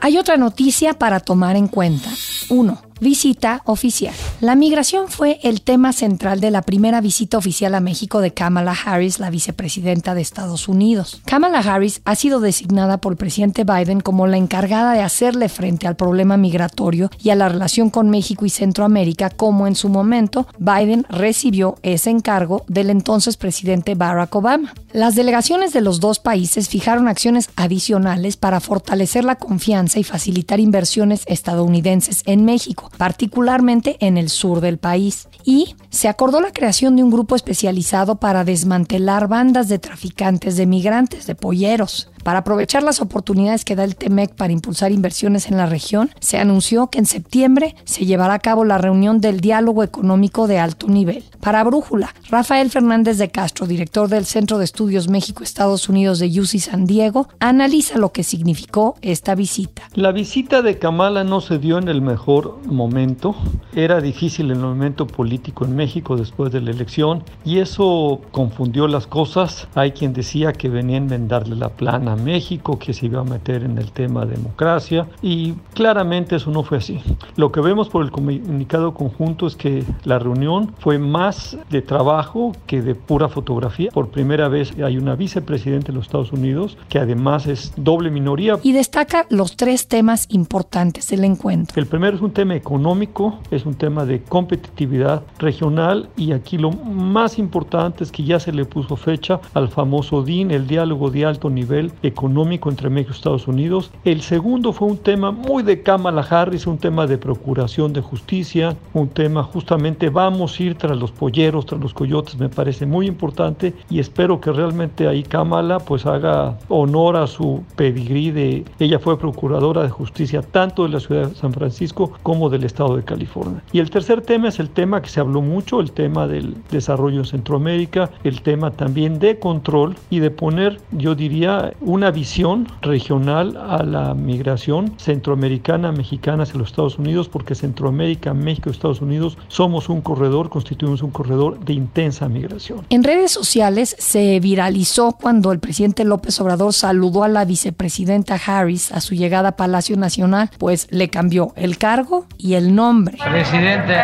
Hay 0.00 0.16
otra 0.16 0.36
noticia 0.36 0.94
para 0.94 1.18
tomar 1.18 1.56
en 1.56 1.66
cuenta. 1.66 2.08
1 2.50 2.87
Visita 3.00 3.62
oficial. 3.64 4.14
La 4.40 4.56
migración 4.56 5.08
fue 5.08 5.38
el 5.44 5.62
tema 5.62 5.92
central 5.92 6.40
de 6.40 6.50
la 6.50 6.62
primera 6.62 7.00
visita 7.00 7.38
oficial 7.38 7.74
a 7.76 7.80
México 7.80 8.20
de 8.20 8.32
Kamala 8.32 8.74
Harris, 8.84 9.20
la 9.20 9.30
vicepresidenta 9.30 10.14
de 10.14 10.20
Estados 10.20 10.66
Unidos. 10.66 11.22
Kamala 11.24 11.60
Harris 11.60 12.00
ha 12.04 12.16
sido 12.16 12.40
designada 12.40 12.98
por 12.98 13.12
el 13.12 13.16
presidente 13.16 13.62
Biden 13.62 14.00
como 14.00 14.26
la 14.26 14.36
encargada 14.36 14.94
de 14.94 15.02
hacerle 15.02 15.48
frente 15.48 15.86
al 15.86 15.94
problema 15.94 16.36
migratorio 16.36 17.10
y 17.22 17.30
a 17.30 17.36
la 17.36 17.48
relación 17.48 17.90
con 17.90 18.10
México 18.10 18.46
y 18.46 18.50
Centroamérica, 18.50 19.30
como 19.30 19.68
en 19.68 19.76
su 19.76 19.88
momento 19.88 20.48
Biden 20.58 21.06
recibió 21.08 21.76
ese 21.82 22.10
encargo 22.10 22.64
del 22.66 22.90
entonces 22.90 23.36
presidente 23.36 23.94
Barack 23.94 24.34
Obama. 24.34 24.74
Las 24.92 25.14
delegaciones 25.14 25.72
de 25.72 25.82
los 25.82 26.00
dos 26.00 26.18
países 26.18 26.68
fijaron 26.68 27.06
acciones 27.06 27.50
adicionales 27.54 28.36
para 28.36 28.58
fortalecer 28.60 29.24
la 29.24 29.36
confianza 29.36 30.00
y 30.00 30.04
facilitar 30.04 30.58
inversiones 30.58 31.22
estadounidenses 31.26 32.22
en 32.26 32.44
México 32.44 32.87
particularmente 32.96 33.96
en 34.00 34.16
el 34.16 34.28
sur 34.28 34.60
del 34.60 34.78
país. 34.78 35.28
Y 35.44 35.76
se 35.90 36.08
acordó 36.08 36.40
la 36.40 36.52
creación 36.52 36.96
de 36.96 37.02
un 37.02 37.10
grupo 37.10 37.36
especializado 37.36 38.16
para 38.16 38.44
desmantelar 38.44 39.28
bandas 39.28 39.68
de 39.68 39.78
traficantes 39.78 40.56
de 40.56 40.66
migrantes, 40.66 41.26
de 41.26 41.34
polleros. 41.34 42.10
Para 42.22 42.40
aprovechar 42.40 42.82
las 42.82 43.00
oportunidades 43.00 43.64
que 43.64 43.76
da 43.76 43.84
el 43.84 43.96
TEMEC 43.96 44.34
para 44.34 44.52
impulsar 44.52 44.92
inversiones 44.92 45.48
en 45.48 45.56
la 45.56 45.66
región, 45.66 46.10
se 46.20 46.38
anunció 46.38 46.88
que 46.88 46.98
en 46.98 47.06
septiembre 47.06 47.74
se 47.84 48.06
llevará 48.06 48.34
a 48.34 48.38
cabo 48.38 48.64
la 48.64 48.78
reunión 48.78 49.20
del 49.20 49.40
diálogo 49.40 49.82
económico 49.82 50.46
de 50.46 50.58
alto 50.58 50.88
nivel. 50.88 51.24
Para 51.40 51.64
Brújula, 51.64 52.14
Rafael 52.30 52.70
Fernández 52.70 53.18
de 53.18 53.30
Castro, 53.30 53.66
director 53.66 54.08
del 54.08 54.26
Centro 54.26 54.58
de 54.58 54.64
Estudios 54.64 55.08
México-Estados 55.08 55.88
Unidos 55.88 56.18
de 56.18 56.26
UCI 56.40 56.58
San 56.58 56.84
Diego, 56.84 57.28
analiza 57.38 57.98
lo 57.98 58.12
que 58.12 58.24
significó 58.24 58.96
esta 59.02 59.34
visita. 59.34 59.82
La 59.94 60.12
visita 60.12 60.62
de 60.62 60.78
Kamala 60.78 61.24
no 61.24 61.40
se 61.40 61.58
dio 61.58 61.78
en 61.78 61.88
el 61.88 62.02
mejor 62.02 62.58
momento. 62.66 63.36
Era 63.74 64.00
difícil 64.00 64.50
el 64.50 64.58
momento 64.58 65.06
político 65.06 65.64
en 65.64 65.76
México 65.76 66.16
después 66.16 66.52
de 66.52 66.60
la 66.60 66.70
elección 66.70 67.22
y 67.44 67.58
eso 67.58 68.20
confundió 68.32 68.88
las 68.88 69.06
cosas. 69.06 69.68
Hay 69.74 69.92
quien 69.92 70.12
decía 70.12 70.52
que 70.52 70.68
venían 70.68 71.12
a 71.12 71.18
darle 71.18 71.56
la 71.56 71.68
plana 71.68 72.07
México, 72.16 72.78
que 72.78 72.92
se 72.92 73.06
iba 73.06 73.20
a 73.20 73.24
meter 73.24 73.64
en 73.64 73.78
el 73.78 73.92
tema 73.92 74.26
democracia 74.26 75.06
y 75.22 75.52
claramente 75.74 76.36
eso 76.36 76.50
no 76.50 76.62
fue 76.62 76.78
así. 76.78 77.00
Lo 77.36 77.52
que 77.52 77.60
vemos 77.60 77.88
por 77.88 78.04
el 78.04 78.10
comunicado 78.10 78.94
conjunto 78.94 79.46
es 79.46 79.56
que 79.56 79.84
la 80.04 80.18
reunión 80.18 80.72
fue 80.78 80.98
más 80.98 81.56
de 81.70 81.82
trabajo 81.82 82.52
que 82.66 82.82
de 82.82 82.94
pura 82.94 83.28
fotografía. 83.28 83.90
Por 83.92 84.08
primera 84.08 84.48
vez 84.48 84.72
hay 84.84 84.96
una 84.96 85.14
vicepresidenta 85.14 85.88
de 85.88 85.94
los 85.94 86.06
Estados 86.06 86.32
Unidos 86.32 86.76
que 86.88 86.98
además 86.98 87.46
es 87.46 87.72
doble 87.76 88.10
minoría. 88.10 88.58
Y 88.62 88.72
destaca 88.72 89.26
los 89.30 89.56
tres 89.56 89.88
temas 89.88 90.26
importantes 90.30 91.08
del 91.08 91.24
encuentro. 91.24 91.80
El 91.80 91.86
primero 91.86 92.16
es 92.16 92.22
un 92.22 92.32
tema 92.32 92.54
económico, 92.54 93.38
es 93.50 93.66
un 93.66 93.74
tema 93.74 94.04
de 94.04 94.22
competitividad 94.22 95.22
regional 95.38 96.08
y 96.16 96.32
aquí 96.32 96.58
lo 96.58 96.70
más 96.70 97.38
importante 97.38 98.04
es 98.04 98.12
que 98.12 98.24
ya 98.24 98.40
se 98.40 98.52
le 98.52 98.64
puso 98.64 98.96
fecha 98.96 99.40
al 99.54 99.68
famoso 99.68 100.22
DIN, 100.22 100.50
el 100.50 100.66
diálogo 100.66 101.10
de 101.10 101.24
alto 101.24 101.50
nivel 101.50 101.92
económico 102.02 102.70
entre 102.70 102.90
México 102.90 103.12
y 103.12 103.16
Estados 103.16 103.48
Unidos. 103.48 103.90
El 104.04 104.22
segundo 104.22 104.72
fue 104.72 104.88
un 104.88 104.98
tema 104.98 105.30
muy 105.30 105.62
de 105.62 105.82
Kamala 105.82 106.22
Harris, 106.22 106.66
un 106.66 106.78
tema 106.78 107.06
de 107.06 107.18
procuración 107.18 107.92
de 107.92 108.00
justicia, 108.00 108.76
un 108.94 109.08
tema 109.08 109.42
justamente 109.42 110.10
vamos 110.10 110.58
a 110.58 110.62
ir 110.62 110.74
tras 110.76 110.96
los 110.96 111.12
polleros, 111.12 111.66
tras 111.66 111.80
los 111.80 111.94
coyotes, 111.94 112.38
me 112.38 112.48
parece 112.48 112.86
muy 112.86 113.06
importante 113.06 113.74
y 113.90 113.98
espero 113.98 114.40
que 114.40 114.52
realmente 114.52 115.06
ahí 115.08 115.22
Kamala 115.22 115.78
pues 115.78 116.06
haga 116.06 116.58
honor 116.68 117.16
a 117.16 117.26
su 117.26 117.62
pedigrí 117.76 118.30
de 118.30 118.64
ella 118.78 118.98
fue 118.98 119.18
procuradora 119.18 119.82
de 119.82 119.90
justicia 119.90 120.42
tanto 120.42 120.84
de 120.84 120.90
la 120.90 121.00
ciudad 121.00 121.28
de 121.28 121.34
San 121.34 121.52
Francisco 121.52 122.12
como 122.22 122.48
del 122.48 122.64
estado 122.64 122.96
de 122.96 123.04
California. 123.04 123.62
Y 123.72 123.80
el 123.80 123.90
tercer 123.90 124.22
tema 124.22 124.48
es 124.48 124.58
el 124.60 124.70
tema 124.70 125.02
que 125.02 125.08
se 125.08 125.20
habló 125.20 125.40
mucho, 125.40 125.80
el 125.80 125.92
tema 125.92 126.26
del 126.26 126.56
desarrollo 126.70 127.18
en 127.18 127.24
Centroamérica, 127.24 128.10
el 128.24 128.42
tema 128.42 128.70
también 128.70 129.18
de 129.18 129.38
control 129.38 129.96
y 130.10 130.20
de 130.20 130.30
poner, 130.30 130.80
yo 130.92 131.14
diría, 131.14 131.72
una 131.88 132.10
visión 132.10 132.68
regional 132.82 133.56
a 133.56 133.82
la 133.82 134.12
migración 134.12 134.92
centroamericana, 134.98 135.90
mexicana 135.90 136.42
hacia 136.42 136.58
los 136.58 136.68
Estados 136.68 136.98
Unidos, 136.98 137.30
porque 137.30 137.54
Centroamérica, 137.54 138.34
México 138.34 138.68
y 138.68 138.72
Estados 138.72 139.00
Unidos 139.00 139.38
somos 139.48 139.88
un 139.88 140.02
corredor, 140.02 140.50
constituimos 140.50 141.02
un 141.02 141.10
corredor 141.10 141.58
de 141.60 141.72
intensa 141.72 142.28
migración. 142.28 142.84
En 142.90 143.02
redes 143.02 143.32
sociales 143.32 143.96
se 143.98 144.38
viralizó 144.38 145.12
cuando 145.12 145.50
el 145.50 145.60
presidente 145.60 146.04
López 146.04 146.38
Obrador 146.42 146.74
saludó 146.74 147.24
a 147.24 147.28
la 147.28 147.46
vicepresidenta 147.46 148.34
Harris 148.34 148.92
a 148.92 149.00
su 149.00 149.14
llegada 149.14 149.48
a 149.50 149.56
Palacio 149.56 149.96
Nacional, 149.96 150.50
pues 150.58 150.88
le 150.90 151.08
cambió 151.08 151.54
el 151.56 151.78
cargo 151.78 152.26
y 152.36 152.54
el 152.54 152.74
nombre. 152.74 153.16
Presidente 153.30 153.94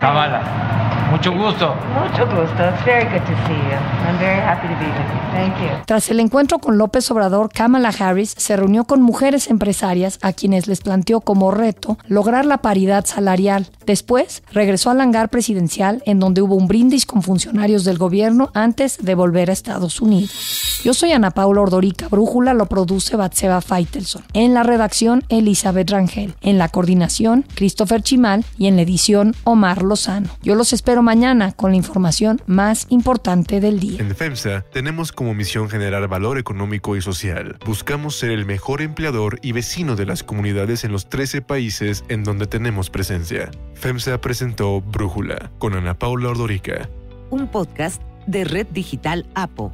Kamala 0.00 0.99
Mucho 1.10 1.32
gusto. 1.32 1.74
Mucho 1.92 2.24
gusto. 2.26 2.68
It's 2.68 2.84
very 2.84 3.04
good 3.04 3.24
to 3.26 3.34
see 3.46 3.54
you. 3.54 3.76
I'm 4.06 4.16
very 4.18 4.40
happy 4.40 4.68
to 4.68 4.74
be 4.78 4.86
with 4.86 5.08
you. 5.12 5.20
Thank 5.32 5.58
you. 5.58 5.84
Tras 5.86 6.08
el 6.10 6.20
encuentro 6.20 6.60
con 6.60 6.78
López 6.78 7.10
Obrador, 7.10 7.48
Kamala 7.52 7.88
Harris 7.98 8.34
se 8.36 8.56
reunió 8.56 8.84
con 8.84 9.02
mujeres 9.02 9.48
empresarias 9.48 10.18
a 10.22 10.32
quienes 10.32 10.68
les 10.68 10.80
planteó 10.80 11.20
como 11.20 11.50
reto 11.50 11.98
lograr 12.06 12.46
la 12.46 12.58
paridad 12.58 13.06
salarial. 13.06 13.66
Después, 13.86 14.44
regresó 14.52 14.90
al 14.90 15.00
hangar 15.00 15.30
presidencial 15.30 16.00
en 16.06 16.20
donde 16.20 16.42
hubo 16.42 16.54
un 16.54 16.68
brindis 16.68 17.06
con 17.06 17.22
funcionarios 17.22 17.84
del 17.84 17.98
gobierno 17.98 18.50
antes 18.54 18.98
de 19.02 19.14
volver 19.16 19.50
a 19.50 19.52
Estados 19.52 20.00
Unidos. 20.00 20.80
Yo 20.84 20.94
soy 20.94 21.12
Ana 21.12 21.32
Paula 21.32 21.62
Ordorica. 21.62 22.08
Brújula 22.08 22.54
lo 22.54 22.66
produce 22.66 23.16
Batseba 23.16 23.60
Feitelson. 23.60 24.22
En 24.32 24.54
la 24.54 24.62
redacción, 24.62 25.24
Elizabeth 25.28 25.90
Rangel. 25.90 26.34
En 26.40 26.56
la 26.56 26.68
coordinación, 26.68 27.44
Christopher 27.54 28.00
Chimal. 28.02 28.44
Y 28.56 28.66
en 28.68 28.76
la 28.76 28.82
edición, 28.82 29.34
Omar 29.44 29.82
Lozano. 29.82 30.28
Yo 30.42 30.54
los 30.54 30.72
espero 30.72 30.99
mañana 31.02 31.52
con 31.52 31.70
la 31.70 31.76
información 31.76 32.40
más 32.46 32.86
importante 32.88 33.60
del 33.60 33.80
día. 33.80 34.00
En 34.00 34.14
FEMSA 34.14 34.64
tenemos 34.72 35.12
como 35.12 35.34
misión 35.34 35.68
generar 35.68 36.06
valor 36.08 36.38
económico 36.38 36.96
y 36.96 37.02
social. 37.02 37.58
Buscamos 37.64 38.18
ser 38.18 38.30
el 38.30 38.46
mejor 38.46 38.82
empleador 38.82 39.38
y 39.42 39.52
vecino 39.52 39.96
de 39.96 40.06
las 40.06 40.22
comunidades 40.22 40.84
en 40.84 40.92
los 40.92 41.08
13 41.08 41.42
países 41.42 42.04
en 42.08 42.24
donde 42.24 42.46
tenemos 42.46 42.90
presencia. 42.90 43.50
FEMSA 43.74 44.20
presentó 44.20 44.80
Brújula 44.80 45.50
con 45.58 45.74
Ana 45.74 45.98
Paula 45.98 46.30
Ordorica. 46.30 46.88
Un 47.30 47.48
podcast 47.48 48.02
de 48.26 48.44
Red 48.44 48.68
Digital 48.68 49.26
APO. 49.34 49.72